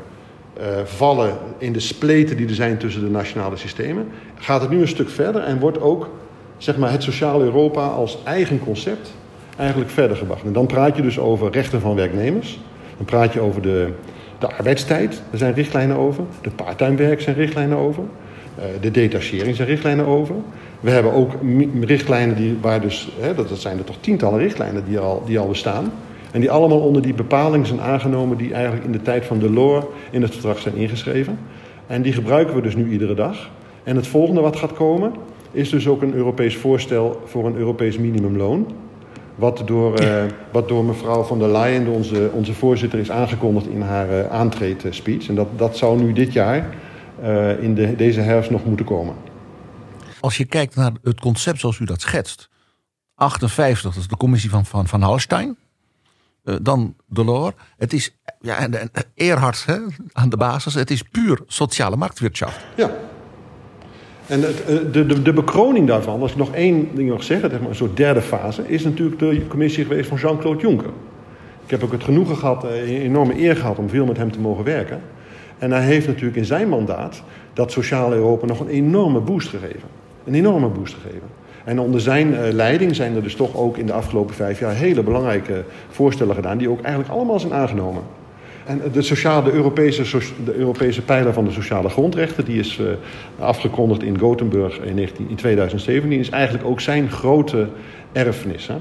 [0.59, 4.81] uh, vallen in de spleten die er zijn tussen de nationale systemen, gaat het nu
[4.81, 6.09] een stuk verder en wordt ook
[6.57, 9.13] zeg maar, het sociale Europa als eigen concept
[9.57, 10.45] eigenlijk verder gebracht.
[10.45, 12.61] En dan praat je dus over rechten van werknemers,
[12.97, 13.89] dan praat je over de,
[14.39, 18.03] de arbeidstijd, daar zijn richtlijnen over, de parttime zijn richtlijnen over,
[18.59, 20.35] uh, de detachering zijn richtlijnen over.
[20.81, 21.33] We hebben ook
[21.81, 25.39] richtlijnen die, waar dus, hè, dat, dat zijn er toch tientallen richtlijnen die al, die
[25.39, 25.93] al bestaan.
[26.31, 29.85] En die allemaal onder die bepalingen zijn aangenomen die eigenlijk in de tijd van Delors
[30.11, 31.39] in het verdrag zijn ingeschreven.
[31.87, 33.51] En die gebruiken we dus nu iedere dag.
[33.83, 35.13] En het volgende wat gaat komen
[35.51, 38.67] is dus ook een Europees voorstel voor een Europees minimumloon.
[39.35, 43.81] Wat door, uh, wat door mevrouw van der Leyen, onze, onze voorzitter, is aangekondigd in
[43.81, 45.29] haar uh, aantreedspeech.
[45.29, 46.75] En dat, dat zou nu dit jaar,
[47.23, 49.15] uh, in de, deze herfst, nog moeten komen.
[50.21, 52.49] Als je kijkt naar het concept zoals u dat schetst.
[53.15, 55.57] 58, dat is de commissie van Van, van Hallstein.
[56.63, 57.55] Dan Delors.
[57.77, 59.79] Het is ja, en, en Erhard hè,
[60.13, 60.75] aan de basis.
[60.75, 62.65] Het is puur sociale marktwirtschaft.
[62.77, 62.91] Ja.
[64.27, 67.61] En het, de, de, de bekroning daarvan, als ik nog één ding mag zeggen, zeg
[67.61, 70.91] maar een soort derde fase, is natuurlijk de commissie geweest van Jean-Claude Juncker.
[71.65, 74.41] Ik heb ook het genoegen gehad, een enorme eer gehad om veel met hem te
[74.41, 75.01] mogen werken.
[75.59, 79.89] En hij heeft natuurlijk in zijn mandaat dat sociale Europa nog een enorme boost gegeven.
[80.25, 81.29] Een enorme boost gegeven.
[81.65, 84.75] En onder zijn uh, leiding zijn er dus toch ook in de afgelopen vijf jaar
[84.75, 88.03] hele belangrijke voorstellen gedaan, die ook eigenlijk allemaal zijn aangenomen.
[88.67, 92.87] En de, sociale, de, Europese, de Europese pijler van de sociale grondrechten, die is uh,
[93.39, 97.69] afgekondigd in Gothenburg in, 19, in 2017, is eigenlijk ook zijn grote
[98.13, 98.67] erfenis.
[98.67, 98.77] Hè?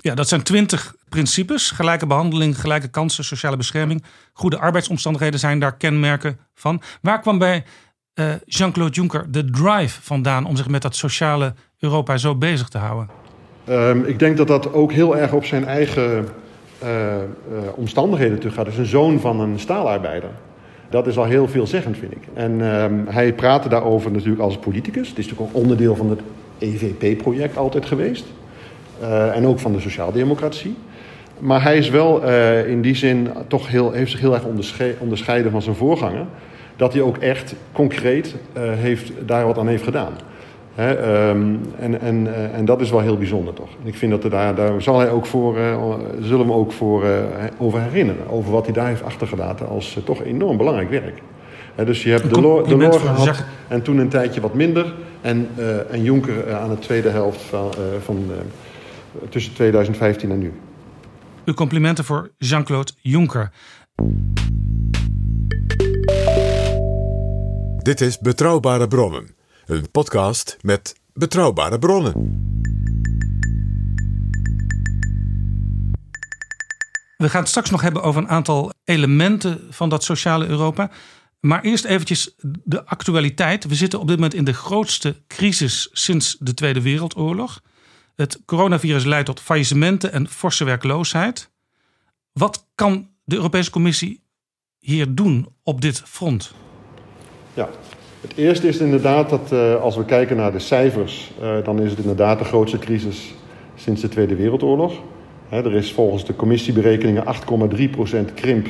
[0.00, 1.70] Ja, dat zijn twintig principes.
[1.70, 4.04] Gelijke behandeling, gelijke kansen, sociale bescherming.
[4.32, 6.82] Goede arbeidsomstandigheden zijn daar kenmerken van.
[7.00, 7.64] Waar kwam bij
[8.14, 12.78] uh, Jean-Claude Juncker de drive vandaan om zich met dat sociale Europa zo bezig te
[12.78, 13.08] houden?
[13.68, 16.28] Um, ik denk dat dat ook heel erg op zijn eigen
[17.74, 18.66] omstandigheden terug gaat.
[18.66, 20.30] Is een zoon van een staalarbeider.
[20.90, 22.22] Dat is al heel veelzeggend, vind ik.
[22.34, 25.08] En um, hij praatte daarover natuurlijk als politicus.
[25.08, 26.20] Het is natuurlijk ook onderdeel van het
[26.58, 28.24] EVP-project altijd geweest.
[29.02, 30.74] Uh, en ook van de sociaaldemocratie.
[31.38, 32.22] Maar hij is wel
[32.66, 36.26] in die zin toch heel, heeft zich heel erg ondersche onderscheiden van zijn voorganger.
[36.76, 40.12] Dat hij ook echt concreet heeft, daar wat aan heeft gedaan.
[40.74, 43.68] He, um, en, en, uh, en dat is wel heel bijzonder toch.
[43.82, 46.72] En ik vind dat er daar, daar zal hij ook voor, uh, zullen we ook
[46.72, 47.10] voor uh,
[47.58, 48.28] over herinneren.
[48.28, 51.22] Over wat hij daar heeft achtergelaten als toch enorm belangrijk werk.
[51.74, 54.94] He, dus je hebt de Delors gehad en toen een tijdje wat minder.
[55.20, 55.48] En,
[55.90, 57.70] en Juncker aan de tweede helft van,
[58.02, 58.30] van
[59.28, 60.52] tussen 2015 en nu.
[61.44, 63.50] Uw complimenten voor Jean-Claude Juncker.
[67.78, 72.12] Dit is Betrouwbare Bronnen een podcast met betrouwbare bronnen.
[77.16, 80.90] We gaan het straks nog hebben over een aantal elementen van dat sociale Europa.
[81.40, 83.64] Maar eerst eventjes de actualiteit.
[83.64, 87.60] We zitten op dit moment in de grootste crisis sinds de Tweede Wereldoorlog.
[88.14, 91.50] Het coronavirus leidt tot faillissementen en forse werkloosheid.
[92.32, 94.22] Wat kan de Europese Commissie
[94.78, 96.54] hier doen op dit front?
[97.54, 97.68] Ja,
[98.22, 101.90] het eerste is inderdaad dat uh, als we kijken naar de cijfers, uh, dan is
[101.90, 103.34] het inderdaad de grootste crisis
[103.74, 104.92] sinds de Tweede Wereldoorlog.
[105.48, 108.66] He, er is volgens de commissieberekeningen 8,3% krimp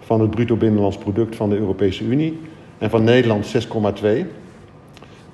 [0.00, 2.40] van het bruto binnenlands product van de Europese Unie
[2.78, 3.70] en van Nederland 6,2%.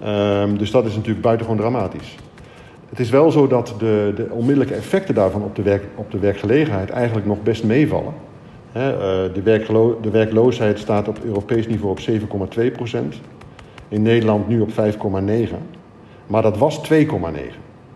[0.05, 2.17] Um, dus dat is natuurlijk buitengewoon dramatisch.
[2.89, 6.19] Het is wel zo dat de, de onmiddellijke effecten daarvan op de, werk, op de
[6.19, 8.13] werkgelegenheid eigenlijk nog best meevallen.
[8.73, 12.01] He, uh, de, de werkloosheid staat op Europees niveau op
[12.59, 13.15] 7,2 procent.
[13.89, 14.75] In Nederland nu op 5,9.
[16.27, 17.07] Maar dat was 2,9.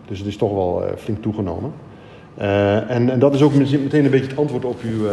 [0.07, 1.73] Dus het is toch wel uh, flink toegenomen.
[2.37, 5.07] en, en, dat is ook meteen een beetje het antwoord op uw,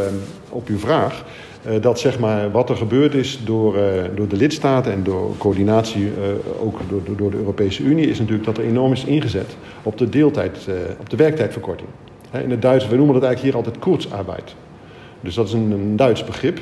[0.48, 1.24] op uw vraag.
[1.80, 3.76] dat zeg maar, wat er gebeurd is door,
[4.14, 6.10] door de lidstaten en door coördinatie
[6.62, 10.08] ook door, door, de Europese Unie, is natuurlijk dat er enorm is ingezet op de
[10.08, 10.68] deeltijd,
[11.00, 11.88] op de werktijdverkorting.
[12.42, 14.54] in het Duits, we noemen dat eigenlijk hier altijd kurzarbeid.
[15.20, 16.60] Dus dat is een, een Duits begrip.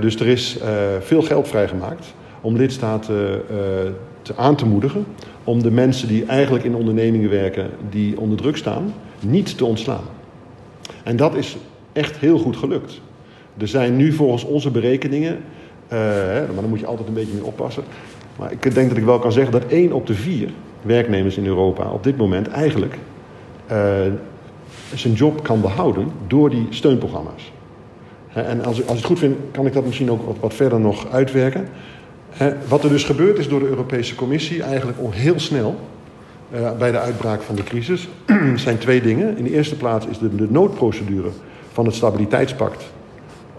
[0.00, 0.58] dus er is
[1.00, 3.42] veel geld vrijgemaakt om lidstaten
[4.22, 5.06] te aan te moedigen
[5.44, 10.04] om de mensen die eigenlijk in ondernemingen werken die onder druk staan, niet te ontslaan.
[11.04, 11.56] En dat is
[11.92, 13.00] echt heel goed gelukt.
[13.56, 15.98] Er zijn nu volgens onze berekeningen, uh,
[16.54, 17.82] maar dan moet je altijd een beetje mee oppassen.
[18.38, 20.50] Maar ik denk dat ik wel kan zeggen dat één op de vier
[20.82, 22.98] werknemers in Europa op dit moment eigenlijk
[24.94, 27.52] zijn job kan behouden door die steunprogramma's.
[28.32, 30.80] En als, als ik het goed vind, kan ik dat misschien ook wat, wat verder
[30.80, 31.68] nog uitwerken.
[32.68, 35.80] Wat er dus gebeurd is door de Europese Commissie, eigenlijk al heel snel
[36.54, 38.08] uh, bij de uitbraak van de crisis,
[38.54, 39.36] zijn twee dingen.
[39.36, 41.30] In de eerste plaats is de, de noodprocedure
[41.72, 42.92] van het stabiliteitspact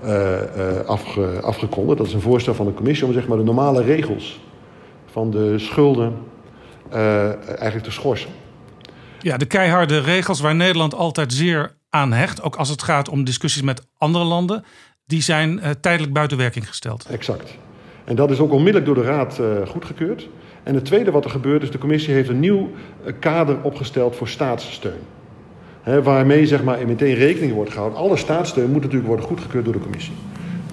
[0.03, 1.97] uh, uh, afge, afgekondigd.
[1.97, 4.39] Dat is een voorstel van de Commissie om zeg maar, de normale regels
[5.11, 6.13] van de schulden
[6.89, 8.29] eigenlijk te schorsen.
[9.19, 13.23] Ja, de keiharde regels waar Nederland altijd zeer aan hecht, ook als het gaat om
[13.23, 14.63] discussies met andere landen,
[15.05, 17.05] die zijn tijdelijk buiten werking gesteld.
[17.05, 17.57] Exact.
[18.09, 20.29] En dat is ook onmiddellijk door de Raad uh, goedgekeurd.
[20.63, 22.69] En het tweede wat er gebeurt is, de commissie heeft een nieuw
[23.05, 24.99] uh, kader opgesteld voor staatssteun.
[25.81, 27.99] He, waarmee zeg maar, meteen rekening wordt gehouden.
[27.99, 30.13] Alle staatssteun moet natuurlijk worden goedgekeurd door de commissie.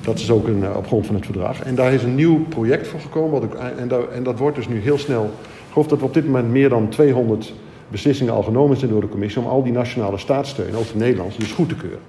[0.01, 1.61] Dat is ook een, uh, op grond van het verdrag.
[1.62, 3.40] En daar is een nieuw project voor gekomen.
[3.40, 5.25] Wat en, dat, en dat wordt dus nu heel snel.
[5.25, 7.53] Ik geloof dat we op dit moment meer dan 200
[7.88, 9.42] beslissingen al genomen zijn door de commissie.
[9.42, 12.01] om al die nationale staatssteun, ook de dus goed te keuren.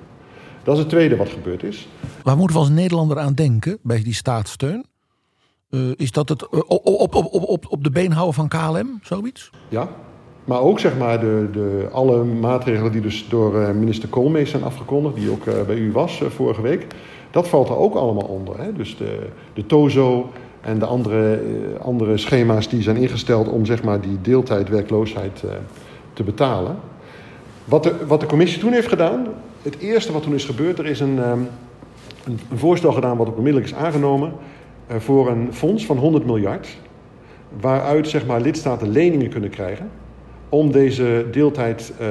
[0.63, 1.87] Dat is het tweede wat gebeurd is.
[2.23, 4.85] Waar moeten we als Nederlander aan denken bij die staatssteun?
[5.69, 9.49] Uh, is dat het uh, op, op, op, op, de been houden van KLM, zoiets?
[9.69, 9.89] Ja,
[10.43, 14.63] maar ook zeg maar de, de, alle maatregelen die dus door uh, minister Koolmees zijn
[14.63, 16.87] afgekondigd, die ook bij u was vorige week,
[17.31, 18.59] dat valt er ook allemaal onder.
[18.59, 18.73] Hè?
[18.73, 21.39] Dus de, de TOZO en de andere,
[21.81, 25.43] andere schema's die zijn ingesteld om zeg maar die deeltijdwerkloosheid
[26.13, 26.75] te betalen.
[27.65, 29.27] Wat de, wat de commissie toen heeft gedaan,
[29.61, 31.47] het eerste wat toen is gebeurd, er is een, um,
[32.25, 34.35] een, voorstel gedaan wat onmiddellijk is aangenomen eh,
[34.87, 36.77] voor een fonds van 100 miljard,
[37.59, 39.89] waaruit zeg maar, lidstaten leningen kunnen krijgen
[40.49, 42.07] om deze deeltijd uh,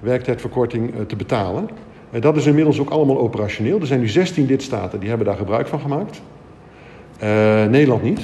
[0.00, 1.68] werktijdverkorting uh, te betalen.
[2.20, 3.80] Dat is inmiddels ook allemaal operationeel.
[3.80, 6.22] Er zijn nu 16 lidstaten die hebben daar gebruik van gemaakt.
[7.70, 8.20] Nederland niet.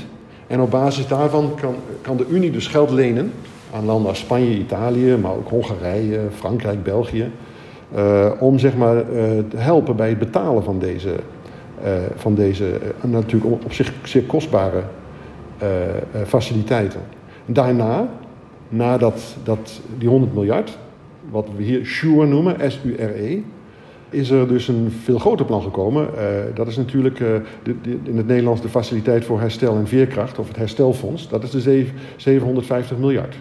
[0.47, 3.33] En op basis daarvan kan, kan de Unie dus geld lenen
[3.75, 7.31] aan landen als Spanje, Italië, maar ook Hongarije, Frankrijk, België.
[8.39, 9.05] om zeg maar,
[9.49, 11.15] te helpen bij het betalen van deze
[12.17, 14.83] van deze uh, natuurlijk op zich zeer kostbare
[15.63, 15.69] uh,
[16.27, 17.01] faciliteiten.
[17.47, 18.09] Daarna,
[18.69, 20.79] nadat dat, die 100 miljard,
[21.31, 23.39] wat we hier SURE noemen, S-U-R-E,
[24.11, 26.09] is er dus een veel groter plan gekomen.
[26.55, 30.49] dat is natuurlijk de, de, in het Nederlands de Faciliteit voor Herstel en Veerkracht, of
[30.49, 31.29] het Herstelfonds.
[31.29, 33.37] Dat is de 7, 750 miljard.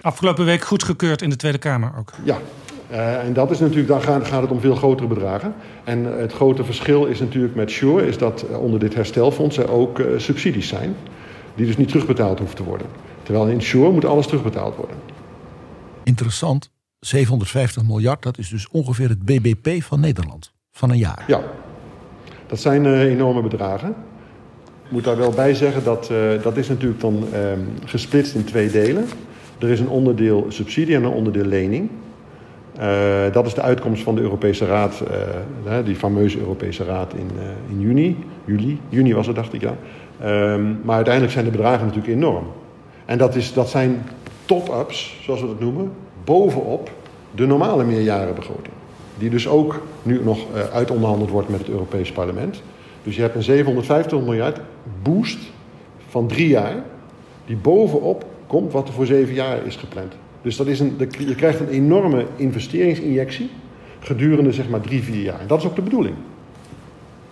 [0.00, 2.12] Afgelopen week goedgekeurd in de Tweede Kamer ook.
[2.24, 2.38] Ja,
[2.90, 5.54] uh, en dat is natuurlijk, dan gaat, gaat, het om veel grotere bedragen.
[5.84, 9.98] En het grote verschil is natuurlijk met Sure, is dat onder dit herstelfonds er ook
[9.98, 10.96] uh, subsidies zijn.
[11.54, 12.86] Die dus niet terugbetaald hoeven te worden.
[13.22, 14.96] Terwijl in Sure moet alles terugbetaald worden.
[16.02, 16.70] Interessant.
[16.98, 20.52] 750 miljard, dat is dus ongeveer het BBP van Nederland.
[20.72, 21.24] Van een jaar.
[21.26, 21.40] Ja,
[22.46, 23.88] dat zijn uh, enorme bedragen.
[24.84, 26.10] Ik moet daar wel bij zeggen dat
[26.42, 29.04] dat is natuurlijk dan ehm, gesplitst in twee delen.
[29.58, 31.90] Er is een onderdeel subsidie en een onderdeel lening.
[32.80, 35.02] Uh, dat is de uitkomst van de Europese Raad,
[35.66, 38.16] uh, die fameuze Europese Raad in, uh, in juni.
[38.44, 39.74] Juli, juni was het, dacht ik ja.
[40.52, 42.44] Um, maar uiteindelijk zijn de bedragen natuurlijk enorm.
[43.04, 44.02] En dat, is, dat zijn
[44.44, 45.92] top-ups, zoals we dat noemen,
[46.24, 46.90] bovenop
[47.34, 48.74] de normale meerjarenbegroting.
[49.18, 50.38] Die dus ook nu nog
[50.72, 52.62] uitonderhandeld wordt met het Europees Parlement.
[53.02, 54.60] Dus je hebt een 750 miljard
[55.02, 55.38] boost
[56.08, 56.84] van drie jaar,
[57.46, 60.12] die bovenop komt wat er voor zeven jaar is gepland.
[60.46, 63.50] Dus dat is een, je krijgt een enorme investeringsinjectie
[64.00, 65.46] gedurende zeg maar drie, vier jaar.
[65.46, 66.16] Dat is ook de bedoeling.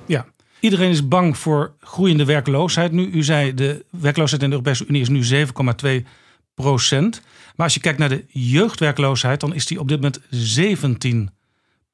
[0.07, 0.27] Ja,
[0.61, 2.93] iedereen is bang voor groeiende werkloosheid.
[2.93, 5.47] Nu, u zei de werkloosheid in de Europese Unie is nu
[6.03, 6.07] 7,2
[6.55, 7.23] procent.
[7.57, 11.31] Maar als je kijkt naar de jeugdwerkloosheid, dan is die op dit moment 17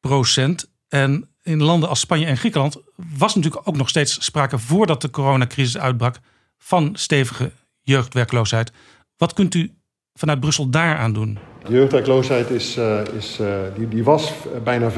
[0.00, 0.70] procent.
[0.88, 2.76] En in landen als Spanje en Griekenland
[3.18, 6.18] was natuurlijk ook nog steeds sprake voordat de coronacrisis uitbrak
[6.58, 8.72] van stevige jeugdwerkloosheid.
[9.16, 9.74] Wat kunt u
[10.14, 11.38] vanuit Brussel daaraan doen?
[11.66, 14.94] De jeugdwerkloosheid is, uh, is, uh, die, die was bijna 15%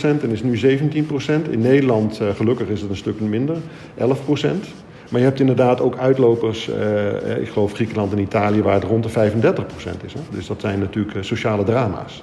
[0.00, 3.60] en is nu 17% In Nederland, gelukkig, is het een stuk minder, 11%
[5.10, 6.68] Maar je hebt inderdaad ook uitlopers,
[7.40, 10.12] ik geloof Griekenland en Italië, waar het rond de 35% is.
[10.12, 10.20] Hè?
[10.30, 12.22] Dus dat zijn natuurlijk sociale drama's.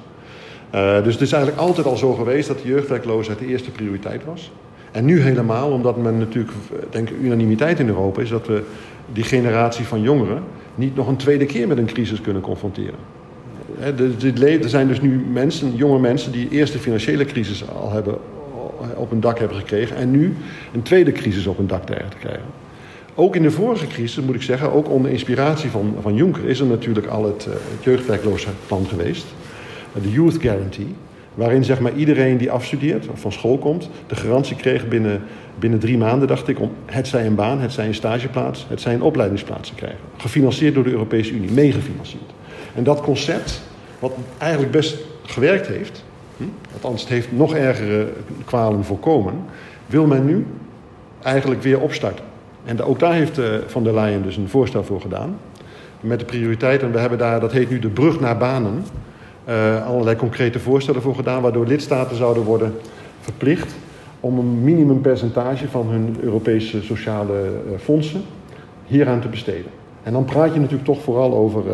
[1.03, 4.51] Dus het is eigenlijk altijd al zo geweest dat de jeugdwerkloosheid de eerste prioriteit was.
[4.91, 6.53] En nu helemaal, omdat men natuurlijk,
[6.89, 8.63] denk ik, unanimiteit in Europa is dat we
[9.13, 10.43] die generatie van jongeren
[10.75, 12.99] niet nog een tweede keer met een crisis kunnen confronteren.
[13.79, 18.17] Er zijn dus nu mensen, jonge mensen die de financiële crisis al hebben,
[18.95, 20.35] op hun dak hebben gekregen en nu
[20.73, 22.63] een tweede crisis op hun dak te krijgen.
[23.15, 26.59] Ook in de vorige crisis, moet ik zeggen, ook onder inspiratie van, van Juncker, is
[26.59, 29.25] er natuurlijk al het, het jeugdwerkloosheidsplan geweest.
[30.01, 30.95] De Youth Guarantee.
[31.35, 35.21] Waarin zeg maar, iedereen die afstudeert of van school komt, de garantie kreeg binnen,
[35.59, 38.81] binnen drie maanden, dacht ik, om het zij een baan, het zij een stageplaats, het
[38.81, 39.99] zij een opleidingsplaats te krijgen.
[40.17, 42.33] Gefinancierd door de Europese Unie, meegefinancierd.
[42.75, 43.61] En dat concept,
[43.99, 46.03] wat eigenlijk best gewerkt heeft,
[46.37, 46.43] hm,
[46.73, 48.07] althans het heeft nog ergere
[48.45, 49.33] kwalen voorkomen,
[49.85, 50.45] wil men nu
[51.23, 52.25] eigenlijk weer opstarten.
[52.65, 55.37] En ook daar heeft uh, Van der Leyen dus een voorstel voor gedaan.
[55.99, 58.83] Met de prioriteiten, we hebben daar, dat heet nu de brug naar banen
[59.49, 62.73] uh, allerlei concrete voorstellen voor gedaan, waardoor lidstaten zouden worden
[63.19, 63.75] verplicht
[64.19, 68.21] om een minimumpercentage van hun Europese sociale uh, fondsen
[68.85, 69.71] hieraan te besteden.
[70.03, 71.73] En dan praat je natuurlijk toch vooral over, uh,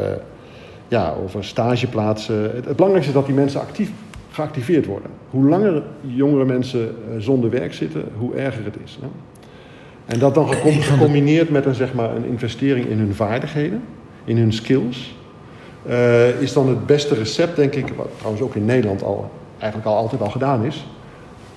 [0.88, 2.42] ja, over stageplaatsen.
[2.42, 3.92] Het, het, belangrijkste is dat die mensen actief
[4.32, 5.10] geactiveerd worden.
[5.30, 8.98] Hoe langer jongere mensen zonder werk zitten, hoe erger het is.
[9.02, 9.08] Hè?
[10.06, 13.82] En dat dan gecombineerd met een, zeg maar, een investering in hun vaardigheden,
[14.24, 15.16] in hun skills
[15.88, 19.92] uh, is dan het beste recept, denk ik, wat trouwens ook in Nederland al, eigenlijk
[19.92, 20.86] al altijd al gedaan is,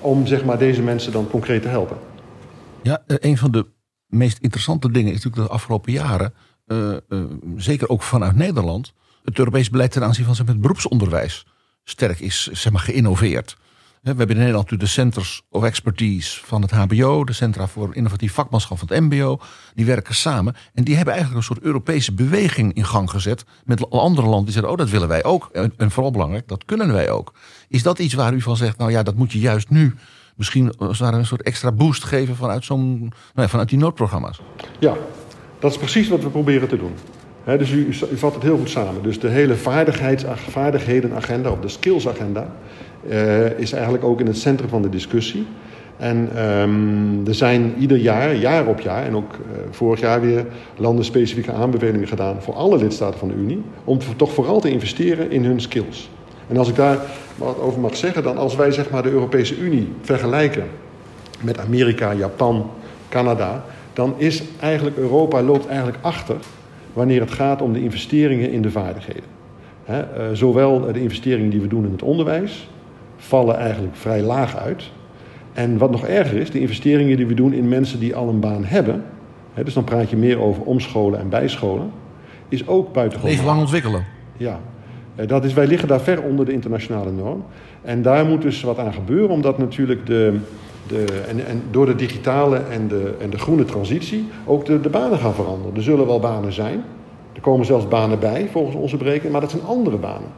[0.00, 1.96] om zeg maar, deze mensen dan concreet te helpen.
[2.82, 3.66] Ja, uh, een van de
[4.06, 6.34] meest interessante dingen is natuurlijk de afgelopen jaren,
[6.66, 6.96] uh,
[7.56, 8.92] zeker ook vanuit Nederland,
[9.24, 11.46] het Europees beleid ten aanzien van zeg, het beroepsonderwijs
[11.84, 13.56] sterk is zeg maar, geïnnoveerd.
[14.04, 17.94] We hebben in Nederland natuurlijk de Centers of Expertise van het HBO, de Centra voor
[17.94, 19.38] Innovatief Vakmanschap van het MBO.
[19.74, 23.44] Die werken samen en die hebben eigenlijk een soort Europese beweging in gang gezet.
[23.64, 25.48] Met andere landen die zeggen: Oh, dat willen wij ook.
[25.76, 27.32] En, vooral belangrijk, dat kunnen wij ook.
[27.68, 29.94] Is dat iets waar u van zegt: Nou ja, dat moet je juist nu
[30.36, 34.40] misschien een soort extra boost geven vanuit, zo'n, nou ja, vanuit die noodprogramma's?
[34.78, 34.96] Ja,
[35.58, 36.94] dat is precies wat we proberen te doen.
[37.44, 39.02] dus u, u, vat het heel goed samen.
[39.02, 42.52] Dus de hele vaardigheids, vaardighedenagenda of de skillsagenda
[43.08, 45.46] uh, is eigenlijk ook in het centrum van de discussie.
[45.96, 50.46] En um, er zijn ieder jaar, jaar op jaar, en ook uh, vorig jaar weer
[50.76, 53.62] landenspecifieke aanbevelingen gedaan voor alle lidstaten van de Unie.
[53.84, 56.10] Om toch vooral te investeren in hun skills.
[56.48, 56.98] En als ik daar
[57.36, 60.64] wat over mag zeggen, dan als wij zeg maar, de Europese Unie vergelijken
[61.40, 62.70] met Amerika, Japan,
[63.08, 66.36] Canada, dan is eigenlijk Europa loopt eigenlijk achter
[66.92, 69.32] wanneer het gaat om de investeringen in de vaardigheden.
[69.84, 72.68] He, uh, zowel de investeringen die we doen in het onderwijs,
[73.24, 74.90] vallen eigenlijk vrij laag uit.
[75.52, 78.40] En wat nog erger is, de investeringen die we doen in mensen die al een
[78.40, 79.04] baan hebben,
[79.54, 81.90] hè, dus dan praat je meer over omscholen en bijscholen,
[82.48, 83.32] is ook buitengewoon.
[83.32, 84.04] Even lang ontwikkelen.
[84.37, 84.60] Ja,
[85.14, 87.44] eh, dat is, wij liggen daar ver onder de internationale norm.
[87.82, 90.38] En daar moet dus wat aan gebeuren, omdat natuurlijk de,
[90.87, 94.88] de, en, en door de digitale en de, en de groene transitie ook de, de
[94.88, 95.76] banen gaan veranderen.
[95.76, 96.84] Er zullen wel banen zijn,
[97.32, 100.28] er komen zelfs banen bij volgens onze berekening, maar dat zijn andere banen.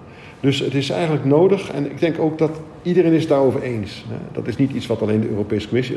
[0.41, 4.05] Dus het is eigenlijk nodig, en ik denk ook dat iedereen is daarover eens.
[4.33, 5.97] Dat is niet iets wat alleen de Europese Commissie.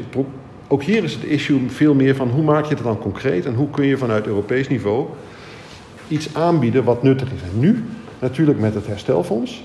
[0.68, 3.54] Ook hier is het issue veel meer van hoe maak je het dan concreet en
[3.54, 5.06] hoe kun je vanuit Europees niveau
[6.08, 7.42] iets aanbieden wat nuttig is.
[7.42, 7.84] En nu,
[8.20, 9.64] natuurlijk met het herstelfonds,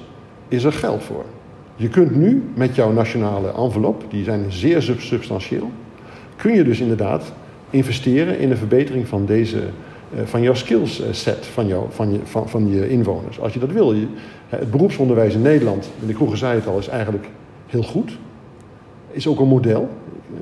[0.49, 1.25] is er geld voor.
[1.77, 5.71] Je kunt nu met jouw nationale envelop, die zijn zeer substantieel,
[6.37, 7.33] kun je dus inderdaad
[7.71, 9.63] investeren in de verbetering van deze
[10.25, 13.41] van jouw skillset eh, van, jou, van, je, van, van je inwoners.
[13.41, 13.95] Als je dat wil.
[14.49, 17.29] Het beroepsonderwijs in Nederland, en de kroegen zei het al, is eigenlijk
[17.67, 18.19] heel goed.
[19.11, 19.89] Is ook een model.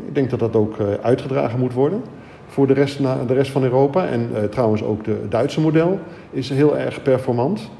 [0.07, 2.03] Ik denk dat dat ook eh, uitgedragen moet worden
[2.47, 4.07] voor de rest, de rest van Europa.
[4.07, 5.99] En trouwens ook het Duitse model
[6.31, 7.71] is heel erg performant.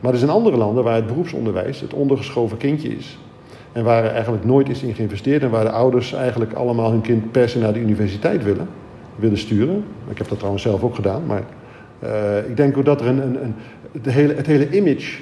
[0.00, 3.18] Maar er zijn andere landen waar het beroepsonderwijs het ondergeschoven kindje is.
[3.72, 5.42] En waar er eigenlijk nooit is in geïnvesteerd.
[5.42, 8.68] En waar de ouders eigenlijk allemaal hun kind per se naar de universiteit willen
[9.16, 9.84] willen sturen.
[10.10, 11.26] Ik heb dat trouwens zelf ook gedaan.
[11.26, 11.42] Maar
[12.04, 13.54] uh, ik denk ook dat er een, een, een
[14.02, 15.20] de hele, het hele image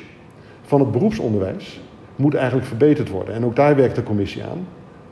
[0.62, 1.80] van het beroepsonderwijs
[2.16, 3.34] moet eigenlijk verbeterd worden.
[3.34, 4.66] En ook daar werkt de commissie aan.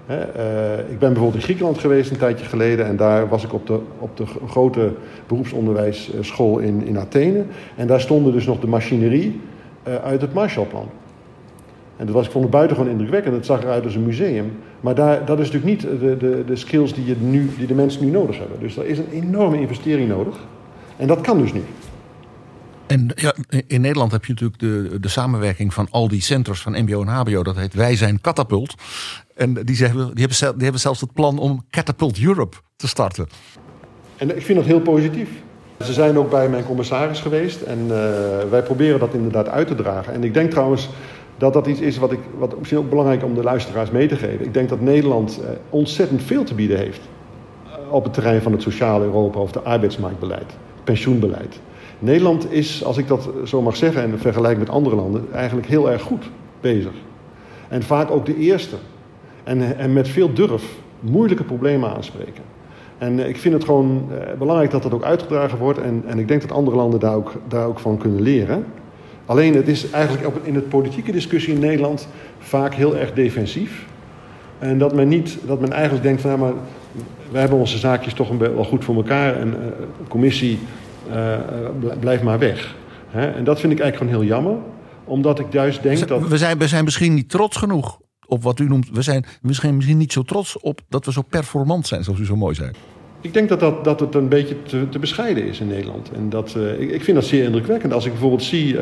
[0.07, 2.87] He, uh, ik ben bijvoorbeeld in Griekenland geweest een tijdje geleden.
[2.87, 4.93] En daar was ik op de, op de grote
[5.27, 7.45] beroepsonderwijsschool in, in Athene.
[7.77, 9.41] En daar stonden dus nog de machinerie
[9.89, 10.89] uh, uit het Marshallplan.
[11.99, 13.35] En dat was, ik vond het buitengewoon indrukwekkend.
[13.35, 14.53] Het zag eruit als een museum.
[14.81, 17.75] Maar daar, dat is natuurlijk niet de, de, de skills die, je nu, die de
[17.75, 18.61] mensen nu nodig hebben.
[18.61, 20.37] Dus er is een enorme investering nodig.
[20.97, 21.65] En dat kan dus niet.
[22.87, 23.35] En ja,
[23.67, 27.09] in Nederland heb je natuurlijk de, de samenwerking van al die centers van MBO en
[27.09, 27.43] HBO.
[27.43, 28.75] Dat heet Wij zijn Catapult.
[29.35, 33.27] En die, zeggen, die, hebben, die hebben zelfs het plan om Catapult Europe te starten.
[34.17, 35.29] En ik vind dat heel positief.
[35.85, 37.61] Ze zijn ook bij mijn commissaris geweest.
[37.61, 37.91] En uh,
[38.51, 40.13] wij proberen dat inderdaad uit te dragen.
[40.13, 40.89] En ik denk trouwens
[41.39, 44.17] dat dat iets is wat, ik, wat misschien ook belangrijk om de luisteraars mee te
[44.17, 44.45] geven.
[44.45, 47.01] Ik denk dat Nederland eh, ontzettend veel te bieden heeft
[47.65, 51.61] eh, op het terrein van het sociale Europa of de arbeidsmarktbeleid, pensioenbeleid.
[51.99, 55.91] Nederland is, als ik dat zo mag zeggen en vergelijk met andere landen, eigenlijk heel
[55.91, 56.31] erg goed
[56.61, 56.93] bezig.
[57.69, 58.77] En vaak ook de eerste.
[59.45, 62.43] En, en met veel durf moeilijke problemen aanspreken.
[62.99, 64.09] En ik vind het gewoon
[64.39, 65.79] belangrijk dat dat ook uitgedragen wordt.
[65.79, 68.65] En, en ik denk dat andere landen daar ook, daar ook van kunnen leren.
[69.29, 72.09] Alleen het is eigenlijk in de politieke discussie in Nederland
[72.39, 73.87] vaak heel erg defensief.
[74.59, 76.53] En dat men, niet, dat men eigenlijk denkt van maar
[77.31, 79.55] wij hebben onze zaakjes toch wel goed voor elkaar en uh,
[80.09, 80.59] commissie
[81.11, 81.39] uh,
[82.01, 82.77] blijf maar weg.
[83.13, 84.63] En dat vind ik eigenlijk gewoon heel jammer,
[85.05, 86.29] omdat ik juist denk dat.
[86.29, 88.91] We zijn, we zijn misschien niet trots genoeg op wat u noemt.
[88.93, 92.25] We zijn misschien, misschien niet zo trots op dat we zo performant zijn, zoals u
[92.25, 92.71] zo mooi zei.
[93.21, 96.11] Ik denk dat, dat, dat het een beetje te, te bescheiden is in Nederland.
[96.11, 97.93] En dat, uh, ik, ik, vind dat zeer indrukwekkend.
[97.93, 98.81] Als ik bijvoorbeeld zie, uh,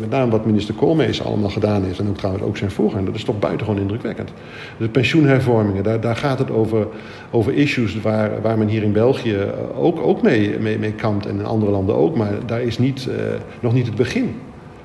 [0.00, 1.98] met name wat minister Koolmees allemaal gedaan heeft...
[1.98, 4.32] en ook trouwens ook zijn voorganger, dat is toch buitengewoon indrukwekkend.
[4.78, 6.86] De pensioenhervormingen, daar, daar gaat het over,
[7.30, 9.36] over issues waar, waar men hier in België
[9.74, 11.26] ook, ook mee, mee, mee kampt...
[11.26, 13.08] en in andere landen ook, maar daar is niet,
[13.60, 14.40] nog niet het begin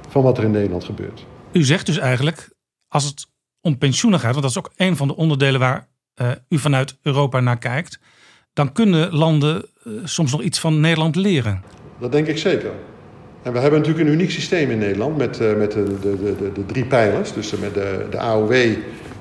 [0.09, 1.26] van wat er in Nederland gebeurt.
[1.51, 2.49] U zegt dus eigenlijk,
[2.88, 3.28] als het
[3.61, 4.32] om pensioenen gaat...
[4.32, 5.88] want dat is ook een van de onderdelen waar
[6.49, 7.99] u vanuit Europa naar kijkt
[8.54, 11.62] dan kunnen landen uh, soms nog iets van Nederland leren.
[11.99, 12.72] Dat denk ik zeker.
[13.41, 16.52] En we hebben natuurlijk een uniek systeem in Nederland met, uh, met de, de, de,
[16.54, 17.34] de, drie pijlers.
[17.34, 18.54] Dus met de, de AOW,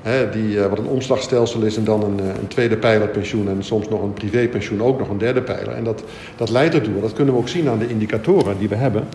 [0.01, 3.63] hè, die, uh, wat een omslagstelsel is, en dan een, een tweede pijler pensioen en
[3.63, 5.73] soms nog een privépensioen, ook nog een derde pijler.
[5.73, 6.03] En dat,
[6.35, 9.07] dat leidt ertoe, dat kunnen we ook zien aan de indicatoren die we hebben,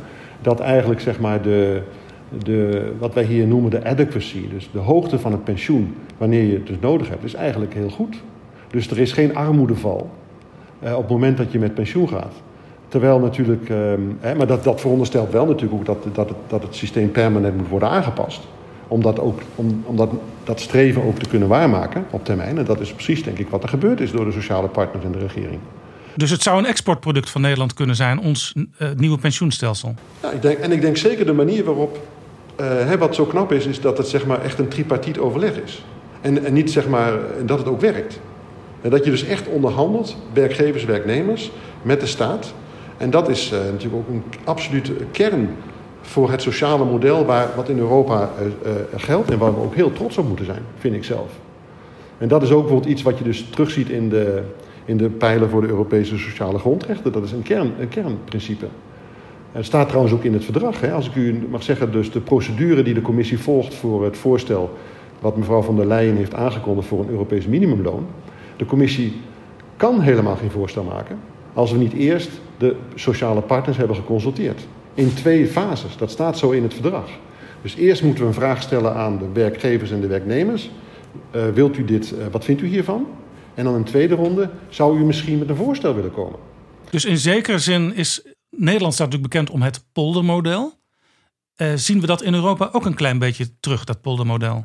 [0.43, 1.83] dat eigenlijk zeg maar de,
[2.45, 6.55] de, wat wij hier noemen de adequacy, dus de hoogte van het pensioen, wanneer je
[6.55, 8.17] het dus nodig hebt, is eigenlijk heel goed.
[8.77, 10.11] Dus er is geen armoedeval
[10.85, 12.33] uh, op het moment dat je met pensioen gaat.
[12.89, 13.69] Terwijl natuurlijk,
[14.21, 17.57] hè, maar dat, dat veronderstelt wel natuurlijk ook dat, dat, het, dat het systeem permanent
[17.57, 18.41] moet worden aangepast.
[18.89, 20.11] Om dat, ook, om, om dat,
[20.45, 22.59] dat streven ook te kunnen waarmaken op termijn.
[22.59, 25.13] En dat is precies denk ik wat er gebeurd is door de sociale partners en
[25.13, 25.61] de regering.
[26.17, 29.95] Dus het zou een exportproduct van Nederland kunnen zijn, ons uh, nieuwe pensioenstelsel?
[30.23, 31.99] Ja, ik denk, en ik denk zeker de manier waarop,
[32.61, 35.63] uh, hè, wat zo knap is, is dat het zeg maar, echt een tripartiet overleg
[35.65, 35.85] is.
[36.21, 37.13] En, en niet zeg maar,
[37.45, 38.21] dat het ook werkt.
[38.81, 41.51] En dat je dus echt onderhandelt, werkgevers, werknemers,
[41.83, 42.55] met de staat.
[42.97, 45.49] En dat is uh, natuurlijk ook een absolute kern
[46.01, 48.53] voor het sociale model waar, wat in Europa uh, uh,
[48.97, 51.31] geldt en waar we ook heel trots op moeten zijn, vind ik zelf.
[52.19, 54.43] En dat is ook bijvoorbeeld iets wat je dus terugziet in de,
[54.85, 57.13] in de pijler voor de Europese sociale grondrechten.
[57.13, 58.67] Dat is een, kern, een kernprincipe.
[59.53, 60.81] Het staat trouwens ook in het verdrag.
[60.81, 60.93] Hè?
[60.93, 64.71] Als ik u mag zeggen, dus de procedure die de commissie volgt voor het voorstel
[65.21, 68.07] wat mevrouw van der Leyen heeft aangekondigd voor een Europees minimumloon.
[68.57, 69.21] De commissie
[69.77, 71.19] kan helemaal geen voorstel maken
[71.55, 74.67] als we niet eerst de sociale partners hebben geconsulteerd.
[74.95, 77.09] In twee fases, dat staat zo in het verdrag.
[77.63, 80.71] Dus eerst moeten we een vraag stellen aan de werkgevers en de werknemers.
[81.37, 83.07] Uh, wilt u dit, uh, wat vindt u hiervan?
[83.55, 86.39] En dan een tweede ronde, zou u misschien met een voorstel willen komen?
[86.91, 90.73] Dus in zekere zin is Nederland staat natuurlijk bekend om het poldermodel.
[91.57, 94.65] Uh, zien we dat in Europa ook een klein beetje terug, dat poldermodel?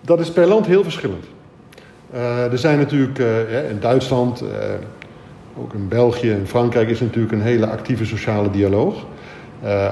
[0.00, 1.24] Dat is per land heel verschillend.
[2.14, 4.48] Uh, er zijn natuurlijk uh, in Duitsland, uh,
[5.58, 9.06] ook in België en Frankrijk is natuurlijk een hele actieve sociale dialoog.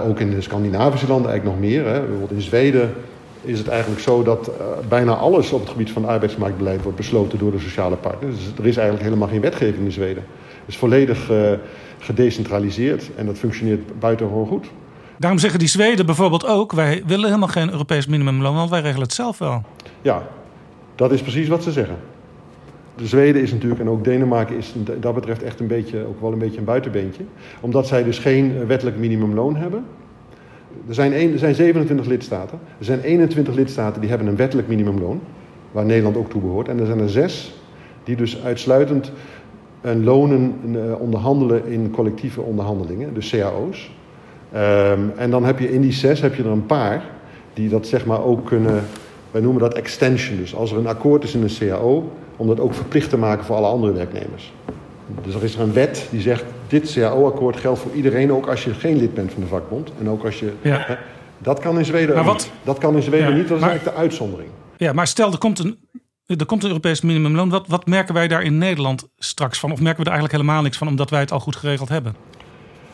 [0.06, 1.84] ook in de Scandinavische landen eigenlijk nog meer.
[1.86, 2.00] Hè.
[2.00, 2.94] Bijvoorbeeld in Zweden
[3.40, 4.50] is het eigenlijk zo dat
[4.88, 8.36] bijna alles op het gebied van arbeidsmarktbeleid wordt besloten door de sociale partners.
[8.36, 10.24] Dus er is eigenlijk helemaal geen wetgeving in Zweden.
[10.48, 11.30] Het is volledig
[11.98, 14.66] gedecentraliseerd en dat functioneert buitengewoon goed.
[15.18, 19.02] Daarom zeggen die Zweden bijvoorbeeld ook: wij willen helemaal geen Europees minimumloon, want wij regelen
[19.02, 19.62] het zelf wel.
[20.02, 20.22] Ja,
[20.94, 21.96] dat is precies wat ze zeggen.
[22.94, 26.32] De Zweden is natuurlijk, en ook Denemarken is dat betreft echt een beetje, ook wel
[26.32, 27.22] een beetje een buitenbeentje.
[27.60, 29.84] Omdat zij dus geen wettelijk minimumloon hebben.
[30.88, 32.58] Er zijn, een, er zijn 27 lidstaten.
[32.78, 35.20] Er zijn 21 lidstaten die hebben een wettelijk minimumloon.
[35.72, 36.68] Waar Nederland ook toe behoort.
[36.68, 37.54] En er zijn er zes
[38.04, 39.12] die dus uitsluitend
[39.80, 40.54] een lonen
[40.98, 43.14] onderhandelen in collectieve onderhandelingen.
[43.14, 43.90] Dus cao's.
[44.54, 47.04] Um, en dan heb je in die zes heb je er een paar
[47.54, 48.82] die dat zeg maar ook kunnen
[49.30, 50.36] wij noemen dat extension.
[50.38, 52.12] Dus als er een akkoord is in een CAO,
[52.42, 54.52] om dat ook verplicht te maken voor alle andere werknemers.
[55.24, 58.64] Dus er is er een wet die zegt: dit CAO-akkoord geldt voor iedereen, ook als
[58.64, 59.92] je geen lid bent van de vakbond.
[60.00, 60.52] En ook als je.
[60.62, 60.84] Ja.
[60.86, 60.94] Hè,
[61.38, 62.50] dat kan in Zweden maar wat, niet.
[62.62, 64.50] Dat kan in Zweden ja, niet, dat is maar, eigenlijk de uitzondering.
[64.76, 65.78] Ja, maar stel er komt een.
[66.26, 67.48] Er komt een Europees minimumloon.
[67.48, 69.72] Wat, wat merken wij daar in Nederland straks van?
[69.72, 72.14] Of merken we er eigenlijk helemaal niks van, omdat wij het al goed geregeld hebben?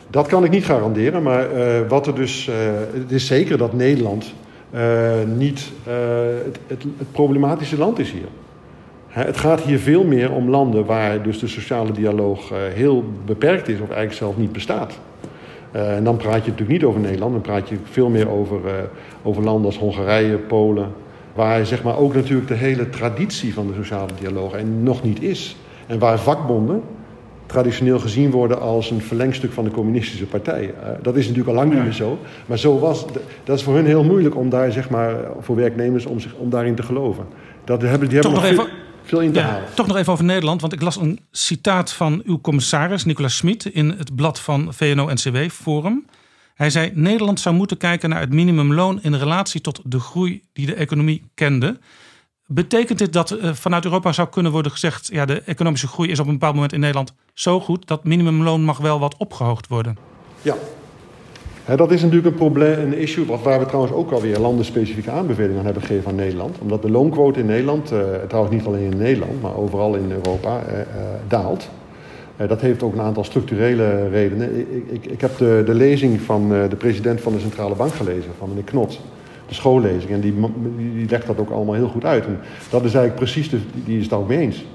[0.09, 1.23] Dat kan ik niet garanderen.
[1.23, 2.47] Maar uh, wat er dus.
[2.47, 2.55] Uh,
[2.93, 4.33] het is zeker dat Nederland
[4.73, 8.27] uh, niet het, het, het, problematische land is hier.
[9.09, 13.67] Het gaat hier veel meer om landen waar dus de sociale dialoog uh, heel beperkt
[13.67, 14.99] is of eigenlijk zelf niet bestaat.
[15.71, 18.59] en dan praat je natuurlijk niet over Nederland, dan praat je veel meer over,
[19.23, 20.91] over landen als Hongarije, Polen,
[21.33, 25.21] waar zeg maar, ook natuurlijk de hele traditie van de sociale dialoog en nog niet
[25.21, 25.55] is.
[25.87, 26.81] En waar vakbonden
[27.45, 30.73] traditioneel gezien worden als een verlengstuk van de communistische partij.
[31.01, 32.17] Dat is natuurlijk al lang niet meer zo.
[32.45, 33.05] Maar zo was,
[33.43, 36.49] dat is voor hun heel moeilijk om daar, zeg maar, voor werknemers om, zich, om
[36.49, 37.25] daarin te geloven.
[37.63, 38.67] Dat hebben, die hebben nog, nog veel,
[39.09, 39.73] veel, in te halen.
[39.73, 43.65] Toch nog even over Nederland, want ik las een citaat van uw commissaris Nicolas Smit
[43.65, 46.05] in het blad van VNO-NCW Forum.
[46.53, 50.65] Hij zei: Nederland zou moeten kijken naar het minimumloon in relatie tot de groei die
[50.65, 51.79] de economie kende.
[52.45, 56.19] Betekent dit dat uh, vanuit Europa zou kunnen worden gezegd: ja, de economische groei is
[56.19, 59.97] op een bepaald moment in Nederland zo goed dat minimumloon mag wel wat opgehoogd worden?
[60.41, 60.55] Ja.
[61.75, 65.65] Dat is natuurlijk een probleem, een issue, waar we trouwens ook alweer landenspecifieke aanbevelingen aan
[65.65, 66.57] hebben gegeven aan Nederland.
[66.61, 70.61] Omdat de loonquote in Nederland, uh, trouwens niet alleen in Nederland, maar overal in Europa,
[70.67, 70.79] uh,
[71.27, 71.69] daalt.
[72.47, 74.59] dat heeft ook een aantal structurele redenen.
[74.59, 78.31] Ik, ik, ik heb de, de lezing van de president van de Centrale Bank gelezen,
[78.37, 78.99] van meneer Knot
[79.47, 80.11] de schoollezing.
[80.11, 80.33] En die,
[80.93, 82.25] die legt dat ook allemaal heel goed uit.
[82.25, 82.39] En
[82.69, 84.65] dat is eigenlijk precies, de, die is het ook mee eens.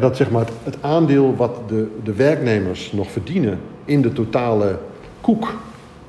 [0.00, 4.78] dat zeg maar het, het, aandeel wat de, de werknemers nog verdienen in de totale
[5.20, 5.54] koek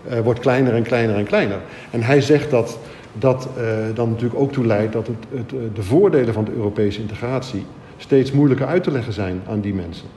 [0.08, 1.60] eh, wordt kleiner en kleiner en kleiner.
[1.92, 2.78] En hij zegt dat
[3.14, 6.52] dat uh, dan natuurlijk ook toe leidt dat het, het, eh, de voordelen van de
[6.52, 7.66] Europese integratie
[7.98, 10.08] steeds moeilijker uit te leggen zijn aan die mensen.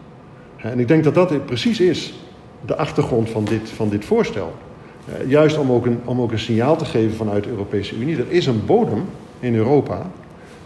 [0.56, 2.14] En ik denk dat dat precies is
[2.66, 4.54] de achtergrond van dit, van dit voorstel.
[5.04, 8.16] Eh, juist om ook, een, om ook een signaal te geven vanuit de Europese Unie.
[8.16, 9.04] Er is een bodem
[9.40, 10.10] in Europa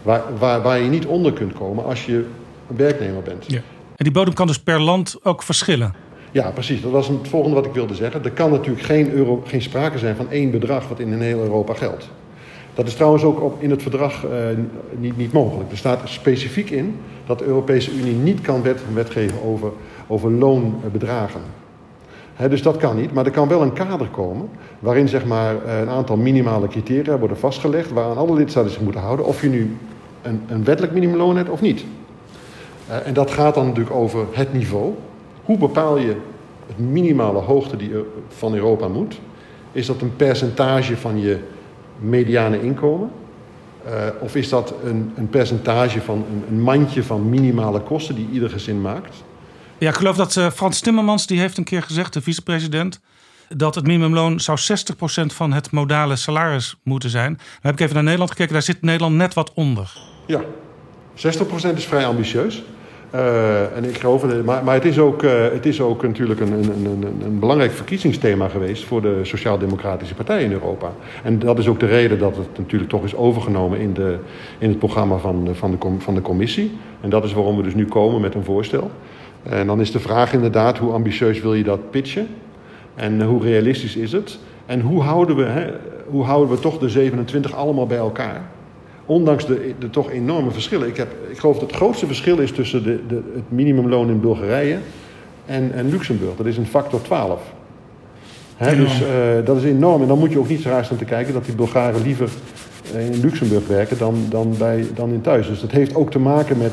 [0.01, 2.25] waar, waar, waar je niet onder kunt komen als je
[2.69, 3.45] een werknemer bent.
[3.47, 3.61] Ja.
[3.95, 5.93] En die bodem kan dus per land ook verschillen?
[6.31, 6.81] Ja, precies.
[6.81, 8.23] Dat was het volgende wat ik wilde zeggen.
[8.23, 11.73] Er kan natuurlijk geen, euro, geen sprake zijn van één bedrag wat in heel Europa
[11.73, 12.09] geldt.
[12.73, 14.31] Dat is trouwens ook op, in het verdrag uh,
[14.97, 15.71] niet, niet mogelijk.
[15.71, 19.71] Er staat specifiek in dat de Europese Unie niet kan wet, wetgeven over,
[20.07, 21.41] over loonbedragen
[22.47, 24.49] dus dat kan niet, maar er kan wel een kader komen
[24.79, 29.01] waarin zeg maar, eh, een aantal minimale criteria worden vastgelegd waaraan alle lidstaten zich moeten
[29.01, 29.77] houden of je nu
[30.21, 31.85] een, een wettelijk minimumloon hebt of niet.
[32.89, 34.93] Uh, en dat gaat dan natuurlijk over het niveau.
[35.49, 36.15] Hoe bepaal je
[36.67, 37.91] het minimale hoogte die
[38.27, 39.19] van Europa moet?
[39.71, 41.39] Is dat een percentage van je
[41.99, 43.11] mediane inkomen?
[43.85, 48.27] Uh, of is dat een, een percentage van een, een mandje van minimale kosten die
[48.31, 49.23] ieder gezin maakt?
[49.77, 52.99] Ja, ik geloof dat uh, Frans Timmermans, die heeft een keer gezegd, de vicepresident,
[53.47, 54.63] dat het minimumloon zou 60%
[55.25, 57.33] van het modale salaris moeten zijn.
[57.33, 59.97] Dan heb ik even naar Nederland gekeken, daar zit Nederland net wat onder.
[60.25, 60.41] Ja,
[61.15, 62.63] 60% is vrij ambitieus.
[63.15, 66.51] Uh, en ik geloof, maar, maar het, is ook, uh, het is ook natuurlijk een,
[66.51, 70.91] een, een, een belangrijk verkiezingsthema geweest voor de Sociaal-Democratische Partij in Europa.
[71.23, 74.17] En dat is ook de reden dat het natuurlijk toch is overgenomen in, de,
[74.57, 76.77] in het programma van, van, de, van de commissie.
[77.01, 78.91] En dat is waarom we dus nu komen met een voorstel.
[79.43, 82.27] En dan is de vraag inderdaad, hoe ambitieus wil je dat pitchen?
[82.95, 84.39] En hoe realistisch is het?
[84.65, 85.71] En hoe houden we, hè,
[86.07, 88.41] hoe houden we toch de 27 allemaal bij elkaar?
[89.09, 90.87] Ondanks de, de toch enorme verschillen.
[90.87, 94.19] Ik, heb, ik geloof dat het grootste verschil is tussen de, de, het minimumloon in
[94.19, 94.77] Bulgarije
[95.45, 96.35] en, en Luxemburg.
[96.35, 97.41] Dat is een factor 12.
[98.55, 99.07] Hè, dus uh,
[99.45, 100.01] dat is enorm.
[100.01, 102.29] En dan moet je ook niet zo raar staan te kijken dat die Bulgaren liever
[102.93, 105.47] in Luxemburg werken dan, dan, bij, dan in thuis.
[105.47, 106.71] Dus dat heeft ook te maken met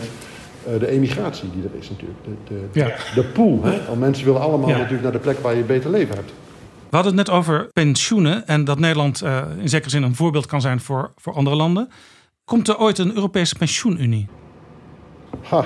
[0.68, 2.18] uh, de emigratie die er is natuurlijk.
[2.24, 2.86] De, de, ja.
[3.14, 3.60] de pool.
[3.62, 3.78] Hè?
[3.88, 6.32] Al mensen willen allemaal natuurlijk naar de plek waar je beter leven hebt.
[6.90, 10.46] We hadden het net over pensioenen en dat Nederland uh, in zekere zin een voorbeeld
[10.46, 11.88] kan zijn voor, voor andere landen.
[12.46, 14.26] Komt er ooit een Europese pensioenunie?
[15.42, 15.64] Ha,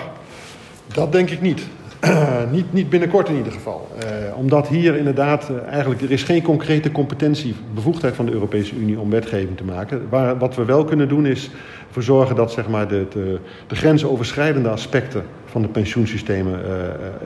[0.95, 1.67] dat denk ik niet.
[2.53, 3.89] niet, niet binnenkort in ieder geval.
[4.05, 8.75] Uh, omdat hier inderdaad uh, eigenlijk er is geen concrete competentie, bevoegdheid van de Europese
[8.77, 10.09] Unie om wetgeving te maken.
[10.09, 11.51] Waar, wat we wel kunnen doen is
[11.87, 16.73] ervoor zorgen dat zeg maar, de, de, de grensoverschrijdende aspecten van de pensioensystemen uh,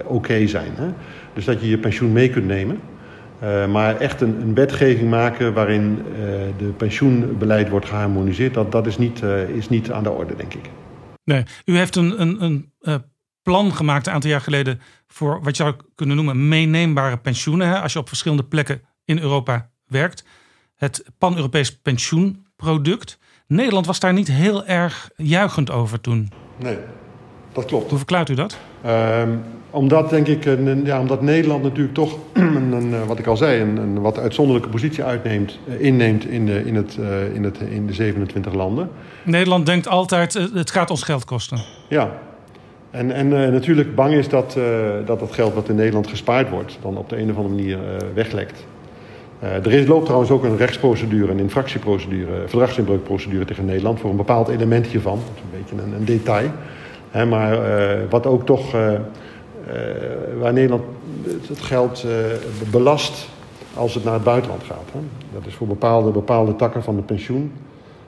[0.05, 0.73] oké zijn.
[0.75, 0.87] Hè?
[1.33, 2.81] Dus dat je je pensioen mee kunt nemen.
[3.71, 6.03] Maar echt een, een, wetgeving maken waarin
[6.59, 9.23] de pensioenbeleid wordt geharmoniseerd, dat, dat is, niet,
[9.55, 10.71] is niet aan de orde, denk ik.
[11.25, 12.43] Nee, u heeft een, een,
[12.81, 13.05] een
[13.43, 17.69] plan gemaakt een aantal jaar geleden voor wat je zou kunnen noemen meeneembare pensioenen.
[17.69, 20.25] Hè, als je op verschillende plekken in Europa werkt.
[20.75, 23.19] Het pan-Europees pensioenproduct.
[23.47, 26.33] Nederland was daar niet heel erg juichend over toen.
[26.59, 26.79] Nee,
[27.53, 27.89] dat klopt.
[27.89, 28.59] Hoe verklaart u dat?
[28.85, 29.23] Uh,
[29.71, 33.61] omdat, denk ik, een, ja, omdat Nederland natuurlijk toch, een, een, wat ik al zei,
[33.61, 37.59] een, een wat uitzonderlijke positie uitneemt, eh, inneemt in de, in, het, uh, in, het,
[37.71, 38.91] in de 27 landen.
[39.23, 41.59] Nederland denkt altijd, het gaat ons geld kosten.
[41.89, 42.11] Ja,
[42.91, 44.59] en, en uh, natuurlijk bang is dat,
[45.07, 47.79] dat het geld wat in Nederland gespaard wordt, dan op de een of andere manier
[48.15, 48.67] weglekt.
[49.41, 54.49] er is, loopt trouwens ook een rechtsprocedure, een infractieprocedure, verdragsinbreukprocedure tegen Nederland voor een bepaald
[54.49, 55.19] element hiervan.
[55.19, 56.51] Dat is een beetje een, een detail.
[57.15, 57.59] Hè, maar
[58.09, 58.71] wat ook toch,
[60.41, 60.83] waar Nederland
[61.49, 62.07] het geld
[62.71, 63.29] belast
[63.75, 64.89] als het naar het buitenland gaat.
[64.93, 64.99] Hè.
[65.33, 67.53] Dat is voor bepaalde, bepaalde takken van de pensioen.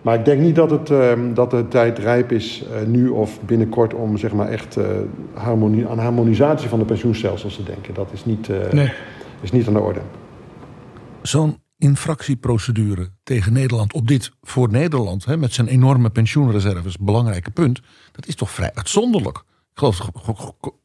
[0.02, 3.40] Maar ik denk niet dat, het, ehm, dat de tijd rijp is uh, nu of
[3.40, 4.84] binnenkort om zeg maar, echt uh,
[5.32, 7.94] harmonie, aan harmonisatie van de pensioenstelsels te denken.
[7.94, 8.92] Dat is niet, uh, nee.
[9.40, 10.00] is niet aan de orde.
[11.22, 17.80] Zo'n infractieprocedure tegen Nederland op dit voor Nederland, hè, met zijn enorme pensioenreserves, belangrijke punt,
[18.12, 19.36] dat is toch vrij uitzonderlijk.
[19.36, 20.10] Ik geloof,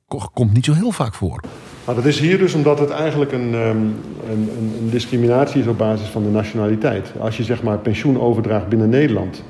[0.08, 1.44] het komt niet zo heel vaak voor.
[1.86, 3.96] Nou, dat is hier dus omdat het eigenlijk een, een,
[4.30, 7.12] een, een, discriminatie is op basis van de nationaliteit.
[7.20, 9.44] Als je zeg maar pensioen overdraagt binnen Nederland,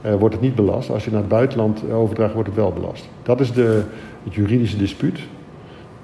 [0.00, 0.90] eh, wordt het niet belast.
[0.90, 3.08] Als je naar het buitenland overdraagt, wordt het wel belast.
[3.22, 3.82] Dat is de,
[4.24, 5.18] het juridische dispuut.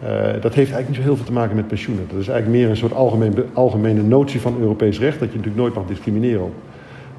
[0.02, 2.08] Uh, dat heeft eigenlijk niet zo heel veel te maken met pensioenen.
[2.08, 5.18] Dat is eigenlijk meer een soort algemeen, algemene notie van Europees recht...
[5.18, 6.54] dat je natuurlijk nooit mag discrimineren op,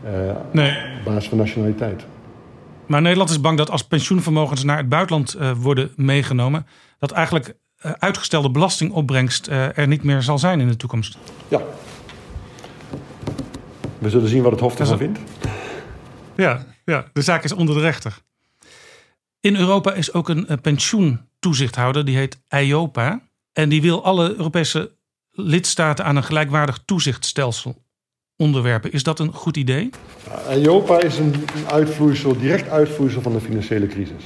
[0.06, 0.12] uh,
[0.52, 0.70] nee.
[0.70, 2.06] op basis van nationaliteit.
[2.86, 6.66] Maar Nederland is bang dat als pensioenvermogens naar het buitenland uh, worden meegenomen...
[7.00, 11.18] dat eigenlijk uitgestelde belastingopbrengst er niet meer zal zijn in de toekomst.
[11.48, 11.62] Ja.
[13.98, 15.20] We zullen zien wat het Hof ervan vindt.
[16.36, 18.18] Ja, ja, de zaak is onder de rechter.
[19.40, 20.46] In Europa is ook een
[21.40, 23.22] pensioentoezichthouder, die heet EIOPA.
[23.54, 24.92] En die wil alle Europese
[25.32, 27.76] lidstaten aan een gelijkwaardig toezichtstelsel
[28.38, 28.92] onderwerpen.
[28.92, 29.90] Is dat een goed idee?
[30.50, 31.34] EIOPA is een
[31.68, 34.24] uitvloeisel, direct uitvloeisel van de financiële crisis.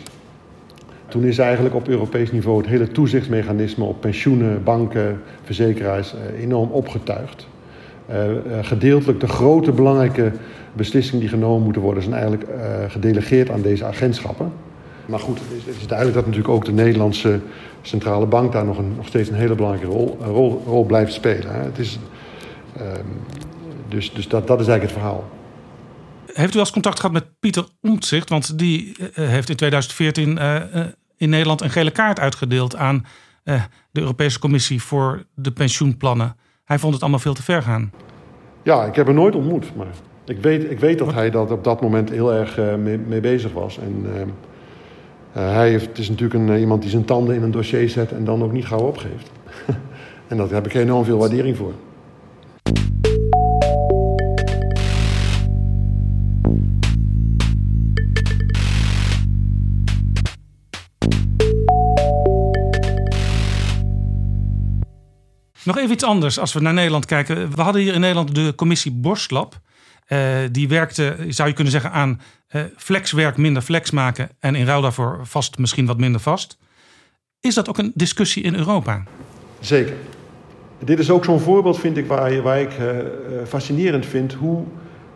[1.07, 6.69] Toen is eigenlijk op Europees niveau het hele toezichtsmechanisme op pensioenen, banken, verzekeraars eh, enorm
[6.69, 7.47] opgetuigd.
[8.09, 8.15] Uh,
[8.61, 10.31] gedeeltelijk de grote belangrijke
[10.73, 12.49] beslissingen die genomen moeten worden, zijn eigenlijk
[12.87, 14.51] gedelegeerd aan deze agentschappen.
[15.05, 17.39] Maar goed, het is, duidelijk dat natuurlijk ook de Nederlandse
[17.81, 21.53] centrale bank daar nog, een, nog steeds een hele belangrijke rol, rol, rol blijft spelen.
[21.53, 21.61] Hè.
[21.61, 21.99] Het is,
[22.77, 22.91] uh,
[23.87, 25.29] dus dus dat, dat is eigenlijk het verhaal.
[26.25, 28.29] Heeft u als contact gehad met Pieter Omtzigt?
[28.29, 30.37] Want die heeft in 2014
[31.17, 33.05] in Nederland een gele kaart uitgedeeld aan
[33.43, 36.35] de Europese Commissie voor de pensioenplannen.
[36.63, 37.91] Hij vond het allemaal veel te ver gaan.
[38.63, 39.75] Ja, ik heb hem nooit ontmoet.
[39.75, 39.87] Maar
[40.25, 43.51] ik weet, ik weet dat hij dat op dat moment heel erg mee, mee, bezig
[43.51, 43.79] was.
[43.79, 44.21] En uh,
[45.33, 48.25] hij heeft, het is natuurlijk een, iemand die zijn tanden in een dossier zet en
[48.25, 49.31] dan ook niet gauw opgeeft.
[50.27, 51.73] en daar heb ik enorm veel waardering voor.
[65.63, 67.55] Nog even iets anders als we naar Nederland kijken.
[67.55, 69.61] We hadden hier in Nederland de commissie Borstlab.
[70.07, 72.21] Uh, die werkte, zou je kunnen zeggen, aan
[72.75, 74.29] flexwerk minder flex maken.
[74.39, 76.57] En in ruil daarvoor vast misschien wat minder vast.
[77.39, 79.03] Is dat ook een discussie in Europa?
[79.59, 79.93] Zeker.
[80.79, 82.87] Dit is ook zo'n voorbeeld, vind ik, waar, waar ik uh,
[83.47, 84.63] fascinerend vind hoe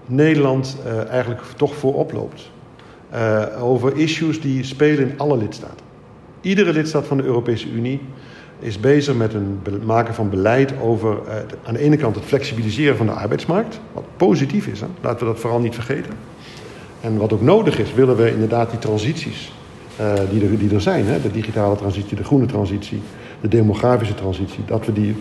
[0.05, 0.77] Nederland
[1.09, 2.51] eigenlijk toch voorop loopt.
[3.59, 5.85] over issues die spelen in alle lidstaten.
[6.41, 8.01] Iedere lidstaat van de Europese Unie
[8.59, 11.19] is bezig met het maken van beleid over
[11.63, 14.79] aan de ene kant het flexibiliseren van de arbeidsmarkt, wat positief is.
[15.01, 16.13] Laten we dat vooral niet vergeten.
[17.01, 19.51] En wat ook nodig is, willen we inderdaad die transities
[20.01, 21.21] uh, die, er, die er zijn, hè?
[21.21, 23.01] de digitale transitie, de groene transitie,
[23.41, 25.15] de demografische transitie, dat we die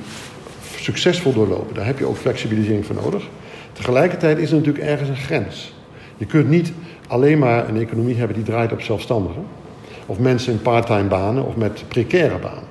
[0.80, 1.74] succesvol doorlopen.
[1.74, 3.28] Daar heb je ook flexibilisering voor nodig.
[3.72, 5.74] Tegelijkertijd is er natuurlijk ergens een grens.
[6.16, 6.72] Je kunt niet
[7.06, 9.46] alleen maar een economie hebben die draait op zelfstandigen.
[10.06, 12.64] Of mensen in parttime banen of met precaire banen.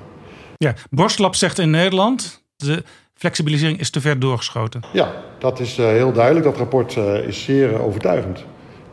[0.58, 2.43] Ja, Borstlab zegt in Nederland...
[2.56, 2.84] de
[3.14, 4.82] flexibilisering is te ver doorgeschoten.
[4.93, 6.45] Ja, dat is uh, heel duidelijk.
[6.45, 8.45] Dat rapport uh, is zeer overtuigend.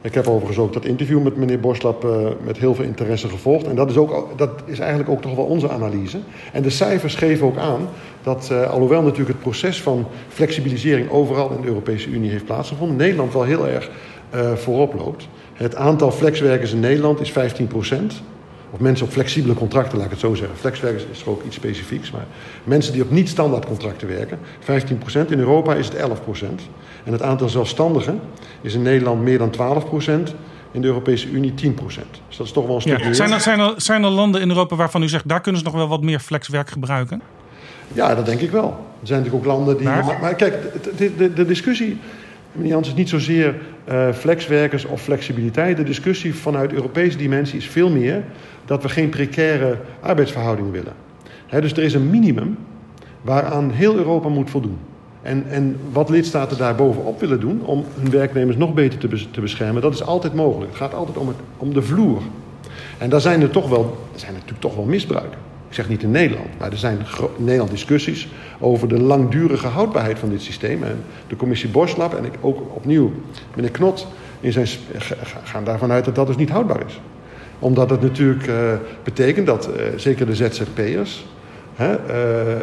[0.03, 2.07] Ik heb overigens ook dat interview met meneer Borstlap
[2.45, 3.67] met heel veel interesse gevolgd.
[3.67, 6.19] En dat is, ook, dat is eigenlijk ook toch wel onze analyse.
[6.53, 7.89] En de cijfers geven ook aan
[8.23, 13.33] dat, alhoewel natuurlijk het proces van flexibilisering overal in de Europese Unie heeft plaatsgevonden, Nederland
[13.33, 13.91] wel heel erg
[14.55, 15.29] voorop loopt.
[15.53, 18.23] Het aantal flexwerkers in Nederland is 15 procent.
[18.71, 20.57] Of mensen op flexibele contracten, laat ik het zo zeggen.
[20.57, 22.11] Flexwerkers is er ook iets specifieks.
[22.11, 22.27] Maar
[22.65, 25.31] mensen die op niet-standaard contracten werken, 15%.
[25.31, 26.45] In Europa is het 11%.
[27.05, 28.21] En het aantal zelfstandigen
[28.61, 30.35] is in Nederland meer dan 12%.
[30.73, 31.55] In de Europese Unie 10%.
[32.29, 33.13] Dus dat is toch wel een stuk ja.
[33.13, 35.29] Zijn, er, zijn, er, zijn er landen in Europa waarvan u zegt...
[35.29, 37.23] daar kunnen ze nog wel wat meer flexwerk gebruiken?
[37.93, 38.69] Ja, dat denk ik wel.
[39.01, 39.87] Er zijn natuurlijk ook landen die...
[39.87, 40.63] Maar, maar kijk,
[40.97, 41.99] de, de, de discussie...
[42.53, 43.55] Meneer Jans, is niet zozeer
[43.89, 45.77] uh, flexwerkers of flexibiliteit.
[45.77, 48.25] De discussie vanuit Europese dimensie is veel meer
[48.65, 50.93] dat we geen precaire arbeidsverhoudingen willen.
[51.49, 52.57] dus er is een minimum
[53.23, 54.79] waaraan heel Europa moet voldoen.
[55.23, 59.41] En, en wat lidstaten daar bovenop willen doen om hun werknemers nog beter te, te
[59.41, 60.71] beschermen, dat is altijd mogelijk.
[60.71, 62.23] Het gaat altijd om, het, om de vloer.
[62.99, 65.39] En daar zijn er toch wel, er zijn natuurlijk toch wel misbruiken.
[65.69, 70.19] Ik zeg niet in Nederland, maar er zijn in Nederland discussies over de langdurige houdbaarheid
[70.19, 70.83] van dit systeem.
[70.83, 73.13] En de commissie Boslab en ik ook opnieuw
[73.55, 74.07] meneer Knot
[74.41, 74.67] in zijn,
[75.45, 77.01] gaan daarvan uit dat dat dus niet houdbaar is
[77.63, 81.27] omdat het natuurlijk uh, betekent dat uh, zeker de ZZP'ers
[81.81, 81.87] uh,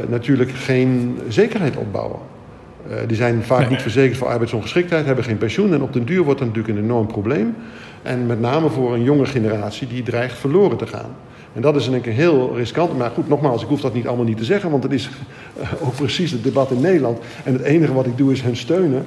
[0.08, 2.20] natuurlijk geen zekerheid opbouwen.
[3.08, 5.74] Die zijn vaak niet verzekerd voor arbeidsongeschiktheid, hebben geen pensioen.
[5.74, 7.56] En op den duur wordt dat natuurlijk een enorm probleem.
[8.02, 11.16] En met name voor een jonge generatie die dreigt verloren te gaan.
[11.54, 12.98] En dat is denk ik heel riskant.
[12.98, 15.10] Maar goed, nogmaals, ik hoef dat niet allemaal niet te zeggen, want het is
[15.84, 17.20] ook precies het debat in Nederland.
[17.44, 19.06] En het enige wat ik doe is hen steunen.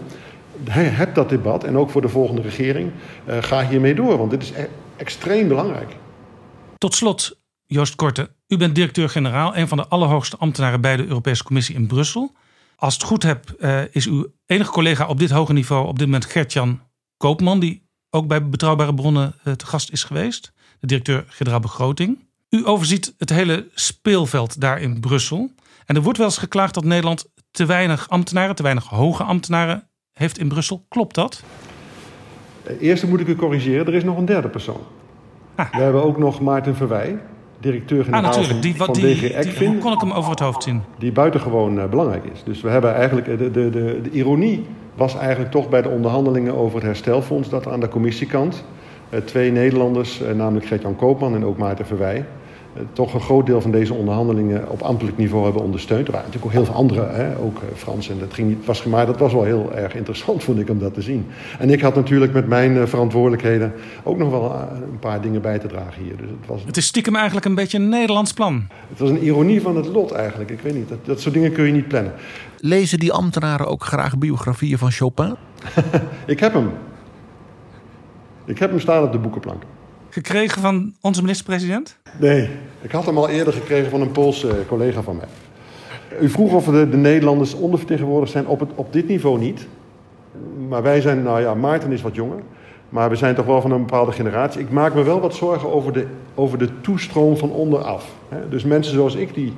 [0.70, 2.90] Heb dat debat en ook voor de volgende regering,
[3.28, 4.66] uh, ga hiermee door, want dit is e
[4.96, 5.96] extreem belangrijk.
[6.78, 11.44] Tot slot, Joost Korte, u bent directeur-generaal, een van de allerhoogste ambtenaren bij de Europese
[11.44, 12.32] Commissie in Brussel.
[12.76, 16.06] Als het goed heb, uh, is uw enige collega op dit hoge niveau op dit
[16.06, 16.80] moment Gertjan
[17.16, 22.18] Koopman, die ook bij Betrouwbare Bronnen uh, te gast is geweest, de directeur-generaal begroting.
[22.50, 25.50] U overziet het hele speelveld daar in Brussel.
[25.86, 29.88] En er wordt wel eens geklaagd dat Nederland te weinig ambtenaren, te weinig hoge ambtenaren
[30.12, 30.84] heeft in Brussel.
[30.88, 31.42] Klopt dat?
[32.80, 34.80] Eerst moet ik u corrigeren, er is nog een derde persoon.
[35.54, 35.74] Ah.
[35.74, 37.22] We hebben ook nog Maarten Verwij,
[37.62, 39.66] directeur-generaal ah, van, die, van DG Ekvin.
[39.66, 40.82] Hoe kon ik hem over het hoofd zien?
[40.98, 42.42] Die buitengewoon uh, belangrijk is.
[42.44, 46.54] Dus we hebben eigenlijk, de, de, de, de, ironie was eigenlijk toch bij de onderhandelingen
[46.56, 47.48] over het herstelfonds...
[47.48, 48.64] dat aan de commissiekant
[49.10, 52.24] uh, twee Nederlanders, uh, namelijk Gert-Jan Koopman en ook Maarten Verwij...
[52.74, 56.06] Eh, toch een groot deel van deze onderhandelingen op ambtelijk niveau hebben ondersteund.
[56.06, 58.08] Er waren natuurlijk ook heel veel andere, hè, ook eh, Frans.
[58.08, 60.78] En dat ging niet, was, maar dat was wel heel erg interessant, vond ik, om
[60.78, 61.26] dat te zien.
[61.58, 64.54] En ik had natuurlijk met mijn eh, verantwoordelijkheden ook nog wel
[64.92, 66.16] een paar dingen bij te dragen hier.
[66.16, 66.62] Dus het, was...
[66.64, 68.66] het is stiekem eigenlijk een beetje een Nederlands plan.
[68.88, 70.50] Het was een ironie van het lot eigenlijk.
[70.50, 72.12] Ik weet niet, dat, dat soort dingen kun je niet plannen.
[72.56, 75.34] Lezen die ambtenaren ook graag biografieën van Chopin?
[76.26, 76.70] ik heb hem.
[78.44, 79.62] Ik heb hem staan op de boekenplank
[80.12, 81.96] gekregen van onze minister-president?
[82.18, 82.48] Nee,
[82.80, 85.28] ik had hem al eerder gekregen van een Poolse collega van mij.
[86.20, 89.66] U vroeg of de, de Nederlanders ondervertegenwoordigd zijn op, het, op dit niveau niet.
[90.68, 92.38] Maar wij zijn, nou ja, Maarten is wat jonger.
[92.88, 94.60] Maar we zijn toch wel van een bepaalde generatie.
[94.60, 98.12] Ik maak me wel wat zorgen over de, over de toestroom van onderaf.
[98.50, 99.52] Dus mensen zoals ik die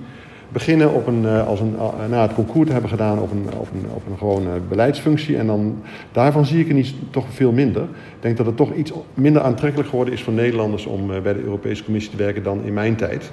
[0.49, 3.47] beginnen op een, eh, als een, eh, na het concours te hebben gedaan op een,
[3.59, 5.37] op een, een gewone beleidsfunctie.
[5.37, 5.83] En dan,
[6.13, 7.83] daarvan zie ik er niet, toch veel minder.
[8.25, 11.33] Ik denk dat het toch iets minder aantrekkelijk geworden is voor Nederlanders om eh, bij
[11.33, 13.33] de Europese Commissie te werken dan in mijn tijd.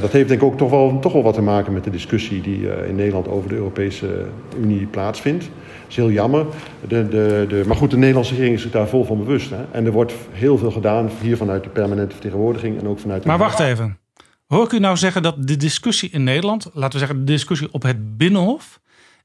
[0.00, 2.40] dat heeft denk ik ook toch wel, toch wel wat te maken met de discussie
[2.40, 4.26] die in Nederland over de Europese
[4.60, 5.44] Unie plaatsvindt.
[5.44, 6.46] Dat is heel jammer.
[6.88, 9.50] De, de, de, maar goed, de Nederlandse regering is zich daar vol van bewust.
[9.50, 9.64] Hè?
[9.70, 13.28] En er wordt heel veel gedaan, hier vanuit de permanente vertegenwoordiging en ook vanuit de...
[13.28, 13.98] Maar wacht even.
[14.46, 17.68] Hoor ik u nou zeggen dat de discussie in Nederland, laten we zeggen de discussie
[17.72, 18.80] op het Binnenhof,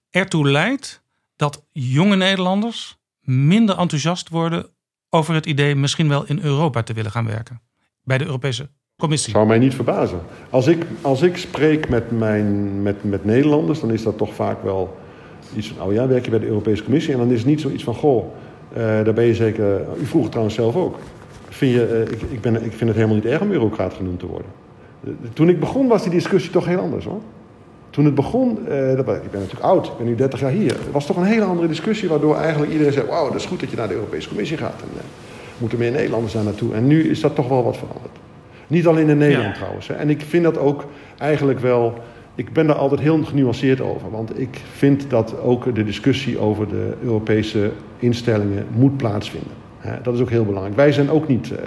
[0.10, 1.04] ertoe leidt
[1.36, 4.66] dat jonge Nederlanders minder enthousiast worden
[5.10, 7.62] over het idee misschien wel in Europa te willen gaan werken?
[8.04, 9.34] Bij de Europese Commissie.
[9.34, 10.20] Zou mij niet verbazen.
[10.50, 14.64] Als ik, als ik spreek met, mijn, met, met Nederlanders, dan is dat toch vaak
[14.64, 14.98] wel
[15.56, 17.14] iets van: oh ja, werk je bij de Europese Commissie?
[17.14, 18.26] En dan is het niet zoiets van: goh,
[18.72, 19.82] uh, daar ben je zeker.
[20.00, 20.98] U vroeg het trouwens zelf ook.
[21.50, 24.20] Vind je, uh, ik, ik, ben, ik vind het helemaal niet erg om bureaucraat genoemd
[24.20, 24.52] te worden.
[25.34, 27.22] Toen ik begon was die discussie toch heel anders hoor.
[27.94, 30.70] Toen het begon, eh, ik ben natuurlijk oud, ik ben nu 30 jaar hier.
[30.70, 33.08] Het was toch een hele andere discussie waardoor eigenlijk iedereen zei...
[33.08, 34.82] wauw, dat is goed dat je naar de Europese Commissie gaat.
[34.82, 35.02] En uh,
[35.58, 36.74] moeten meer Nederlanders daar naartoe.
[36.74, 38.12] En nu is dat toch wel wat veranderd.
[38.68, 39.88] Niet alleen in Nederland trouwens.
[39.88, 39.94] Hè.
[39.94, 40.86] En ik vind dat ook
[41.18, 41.94] eigenlijk wel...
[42.36, 44.12] Ik ben daar altijd heel genuanceerd over.
[44.12, 49.52] Want ik vind dat ook de discussie over de Europese instellingen moet plaatsvinden.
[50.04, 50.76] Dat is ook heel belangrijk.
[50.76, 51.58] Wij zijn ook niet uh,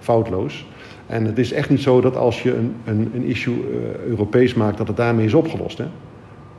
[0.00, 0.66] foutloos.
[1.06, 4.54] En het is echt niet zo dat als je een, een, een issue uh, Europees
[4.54, 5.78] maakt, dat het daarmee is opgelost.
[5.78, 5.86] Hè?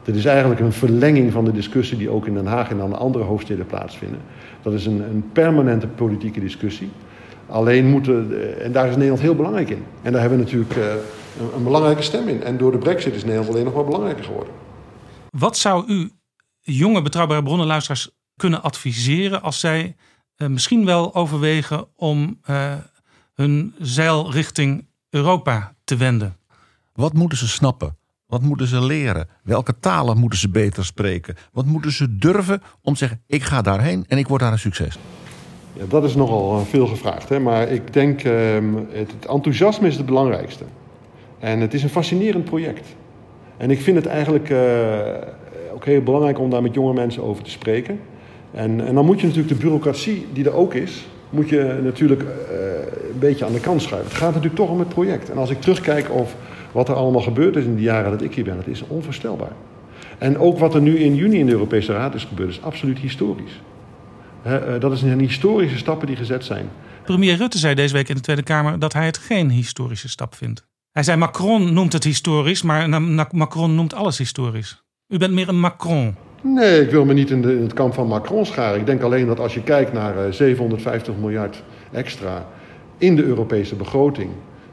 [0.04, 2.96] Is eigenlijk een verlenging van de discussie die ook in Den Haag en aan de
[2.96, 4.20] andere hoofdsteden plaatsvinden.
[4.62, 6.90] Dat is een, een permanente politieke discussie.
[7.48, 8.32] Alleen moeten,
[8.62, 9.84] en daar is Nederland heel belangrijk in.
[10.02, 10.84] En daar hebben we natuurlijk uh,
[11.56, 12.44] een, belangrijke stem in.
[12.44, 14.54] En door de brexit is Nederland alleen nog maar belangrijker geworden.
[15.30, 16.12] Wat zou u
[16.62, 19.96] jonge betrouwbare bronnenluisteraars kunnen adviseren als zij
[20.38, 22.40] misschien wel overwegen om
[23.36, 26.38] hun zeil richting Europa te wenden.
[26.94, 27.98] Wat moeten ze snappen?
[28.28, 29.28] Wat moeten ze leren?
[29.44, 31.36] Welke talen moeten ze beter spreken?
[31.52, 34.60] Wat moeten ze durven om te zeggen: ik ga daarheen en ik word daar een
[34.60, 34.98] succes?
[35.74, 37.30] Ja, dat is nogal eh, veel gevraagd.
[37.30, 37.40] Hè?
[37.40, 38.34] Maar ik denk, uh,
[38.90, 40.64] het, het, enthousiasme is het belangrijkste.
[41.40, 42.96] En het is een fascinerend project.
[43.58, 44.60] En ik vind het eigenlijk uh,
[45.74, 48.00] ook heel belangrijk om daar met jonge mensen over te spreken.
[48.52, 52.22] En, en dan moet je natuurlijk de bureaucratie die er ook is, moet je natuurlijk
[52.22, 52.28] uh,
[53.12, 54.10] een beetje aan de kant schuiven.
[54.10, 55.30] Het gaat natuurlijk toch om het project.
[55.30, 56.30] En als ik terugkijk op
[56.72, 59.52] wat er allemaal gebeurd is in de jaren dat ik hier ben, het is onvoorstelbaar.
[60.18, 63.00] En ook wat er nu in juni in de Europese Raad is gebeurd, is absoluut
[63.00, 63.62] historisch.
[64.42, 66.70] He, uh, dat zijn historische stappen die gezet zijn.
[67.04, 70.36] Premier Rutte zei deze week in de Tweede Kamer dat hij het geen historische stap
[70.36, 70.66] vindt.
[70.92, 73.02] Hij zei Macron noemt het historisch, maar
[73.32, 74.84] Macron noemt alles historisch.
[75.08, 76.16] U bent meer een Macron.
[76.48, 78.80] Nee, ik wil me niet in, de, in, het kamp van Macron scharen.
[78.80, 82.48] Ik denk alleen dat als je kijkt naar 750 eh, miljard extra
[82.98, 84.30] in de Europese begroting,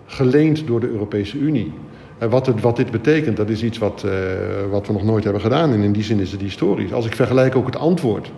[0.07, 1.73] geleend door de Europese Unie,
[2.19, 4.07] wat, het, wat dit betekent, dat is iets wat,
[4.71, 5.73] wat we nog nooit hebben gedaan.
[5.73, 6.93] En in die zin is het historisch.
[6.93, 8.33] Als ik vergelijk ook het antwoord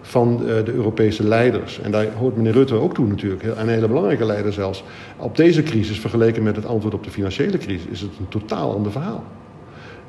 [0.00, 1.80] van de Europese leiders.
[1.80, 4.84] En daar hoort meneer Rutte ook toe natuurlijk, een hele belangrijke leider zelfs.
[5.16, 8.74] Op deze crisis vergeleken met het antwoord op de financiële crisis is het een totaal
[8.74, 9.24] ander verhaal.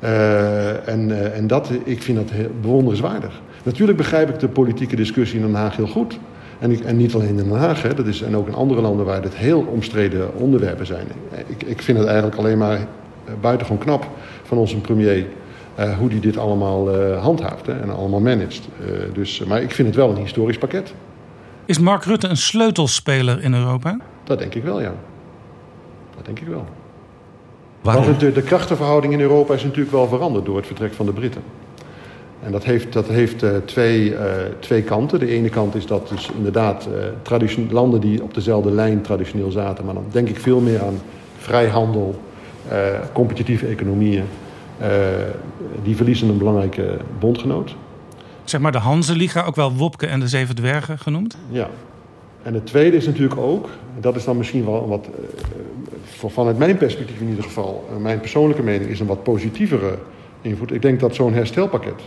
[0.02, 3.40] Uh, en, uh, en dat, ik vind dat heel bewonderenswaardig.
[3.62, 6.18] Natuurlijk begrijp ik de politieke discussie in Den Haag heel goed.
[6.58, 8.80] En, ik, en niet alleen in Den Haag, hè, dat is, en ook in andere
[8.80, 11.06] landen waar dit heel omstreden onderwerpen zijn.
[11.46, 14.08] Ik, ik vind het eigenlijk alleen maar eh, buitengewoon knap
[14.42, 15.26] van onze premier
[15.78, 18.68] uh, hoe die dit allemaal handhaaft hè, en allemaal managt.
[19.12, 20.94] Dus, maar ik vind het wel een historisch pakket.
[21.64, 23.98] Is Mark Rutte een sleutelspeler in Europa?
[24.24, 24.92] Dat denk ik wel, ja.
[26.16, 26.66] Dat denk ik wel.
[27.86, 28.04] Waarom?
[28.04, 31.12] Want de, de krachtenverhouding in Europa is natuurlijk wel veranderd door het vertrek van de
[31.12, 31.42] Britten.
[32.42, 34.20] En dat heeft, dat heeft uh, twee, uh,
[34.58, 35.18] twee kanten.
[35.18, 36.88] De ene kant is dat dus inderdaad
[37.30, 40.98] uh, landen die op dezelfde lijn traditioneel zaten, maar dan denk ik veel meer aan
[41.38, 42.20] vrijhandel,
[43.12, 44.24] competitieve economieën.
[45.82, 47.76] die verliezen een belangrijke bondgenoot.
[48.44, 51.36] Zeg maar de Hanse-liga, ook wel Wopke en de Zeven Dwergen genoemd?
[51.48, 51.68] Ja.
[52.42, 53.68] En het tweede is natuurlijk ook,
[54.00, 55.08] dat is dan misschien wel wat,
[56.30, 59.98] vanuit mijn perspectief in ieder geval, mijn persoonlijke mening, is een wat positievere
[60.40, 60.72] invloed.
[60.72, 62.02] Ik denk dat zo'n herstelpakket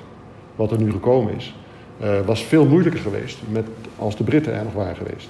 [0.55, 1.55] wat er nu gekomen is,
[2.01, 3.65] uh, was veel moeilijker geweest met,
[3.97, 5.29] als de Britten er nog waren geweest.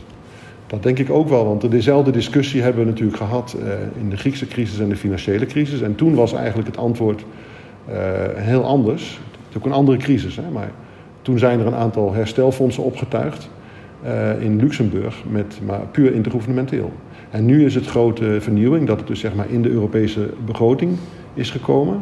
[0.67, 3.71] Dat denk ik ook wel, want dezelfde discussie hebben we natuurlijk gehad uh,
[4.01, 5.81] in de Griekse crisis en de financiële crisis.
[5.81, 7.25] En toen was eigenlijk het antwoord
[8.35, 9.19] heel anders.
[9.31, 10.71] Het is ook een andere crisis, hè, maar
[11.21, 13.49] toen zijn er een aantal herstelfondsen opgetuigd
[14.39, 16.91] in Luxemburg, met, maar puur intergouvernementeel.
[17.29, 20.97] En nu is het grote vernieuwing dat het dus zeg maar in de Europese begroting
[21.33, 22.01] is gekomen.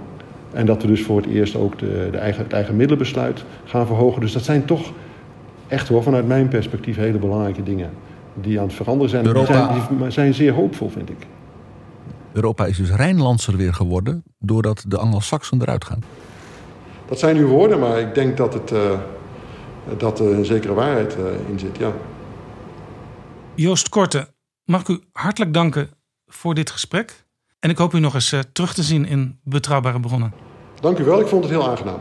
[0.54, 3.86] En dat we dus voor het eerst ook de, de eigen, het eigen middelenbesluit gaan
[3.86, 4.22] verhogen.
[4.22, 4.92] Dus dat zijn toch
[5.68, 7.90] echt hoor, vanuit mijn perspectief hele belangrijke dingen
[8.34, 9.26] die aan het veranderen zijn.
[9.26, 9.74] Europa...
[9.74, 11.28] Die zijn, die zijn zeer hoopvol, vind ik.
[12.34, 16.04] Europa is dus Rijnlandser weer geworden doordat de Anglo-Saxen eruit gaan.
[17.06, 18.80] Dat zijn uw woorden, maar ik denk dat, het, uh,
[19.98, 21.92] dat er een zekere waarheid uh, in zit, ja.
[23.56, 24.28] Joost Korte,
[24.68, 25.90] mag ik u hartelijk danken
[26.26, 27.26] voor dit gesprek.
[27.60, 30.34] En ik hoop u nog eens uh, terug te zien in Betrouwbare Bronnen.
[30.82, 32.00] Dank u wel, ik vond het heel aangenaam.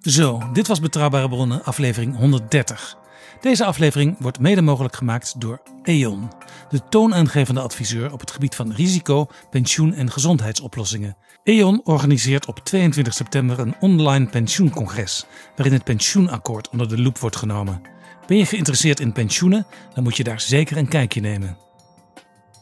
[0.00, 2.96] Zo, dit was Betrouwbare Bronnen, aflevering 130.
[3.40, 6.28] Deze aflevering wordt mede mogelijk gemaakt door E.ON,
[6.72, 11.16] de toonaangevende adviseur op het gebied van risico, pensioen en gezondheidsoplossingen.
[11.44, 17.36] E.ON organiseert op 22 september een online pensioencongres, waarin het pensioenakkoord onder de loep wordt
[17.36, 17.82] genomen.
[18.26, 21.56] Ben je geïnteresseerd in pensioenen, dan moet je daar zeker een kijkje nemen.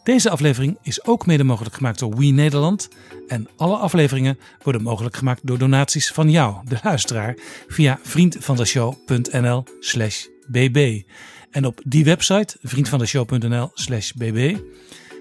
[0.02, 2.88] Deze aflevering is ook mede mogelijk gemaakt door We Nederland.
[3.28, 7.34] En alle afleveringen worden mogelijk gemaakt door donaties van jou, de luisteraar,
[7.68, 11.02] via vriendvandeshow.nl/slash bb.
[11.50, 14.56] En op die website, vriendvandeshow.nl/slash bb,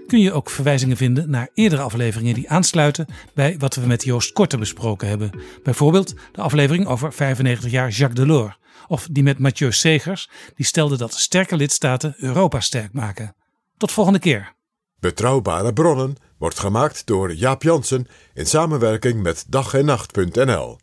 [0.08, 4.34] kun je ook verwijzingen vinden naar eerdere afleveringen die aansluiten bij wat we met Joost
[4.34, 5.32] Korte besproken hebben.
[5.64, 8.58] Bijvoorbeeld de aflevering over 95 jaar Jacques Delors.
[8.88, 13.36] Of die met Mathieu Segers, die stelde dat sterke lidstaten Europa sterk maken.
[13.78, 14.54] Tot volgende keer.
[15.00, 20.80] Betrouwbare bronnen wordt gemaakt door Jaap Jansen in samenwerking met dag en nacht.nl.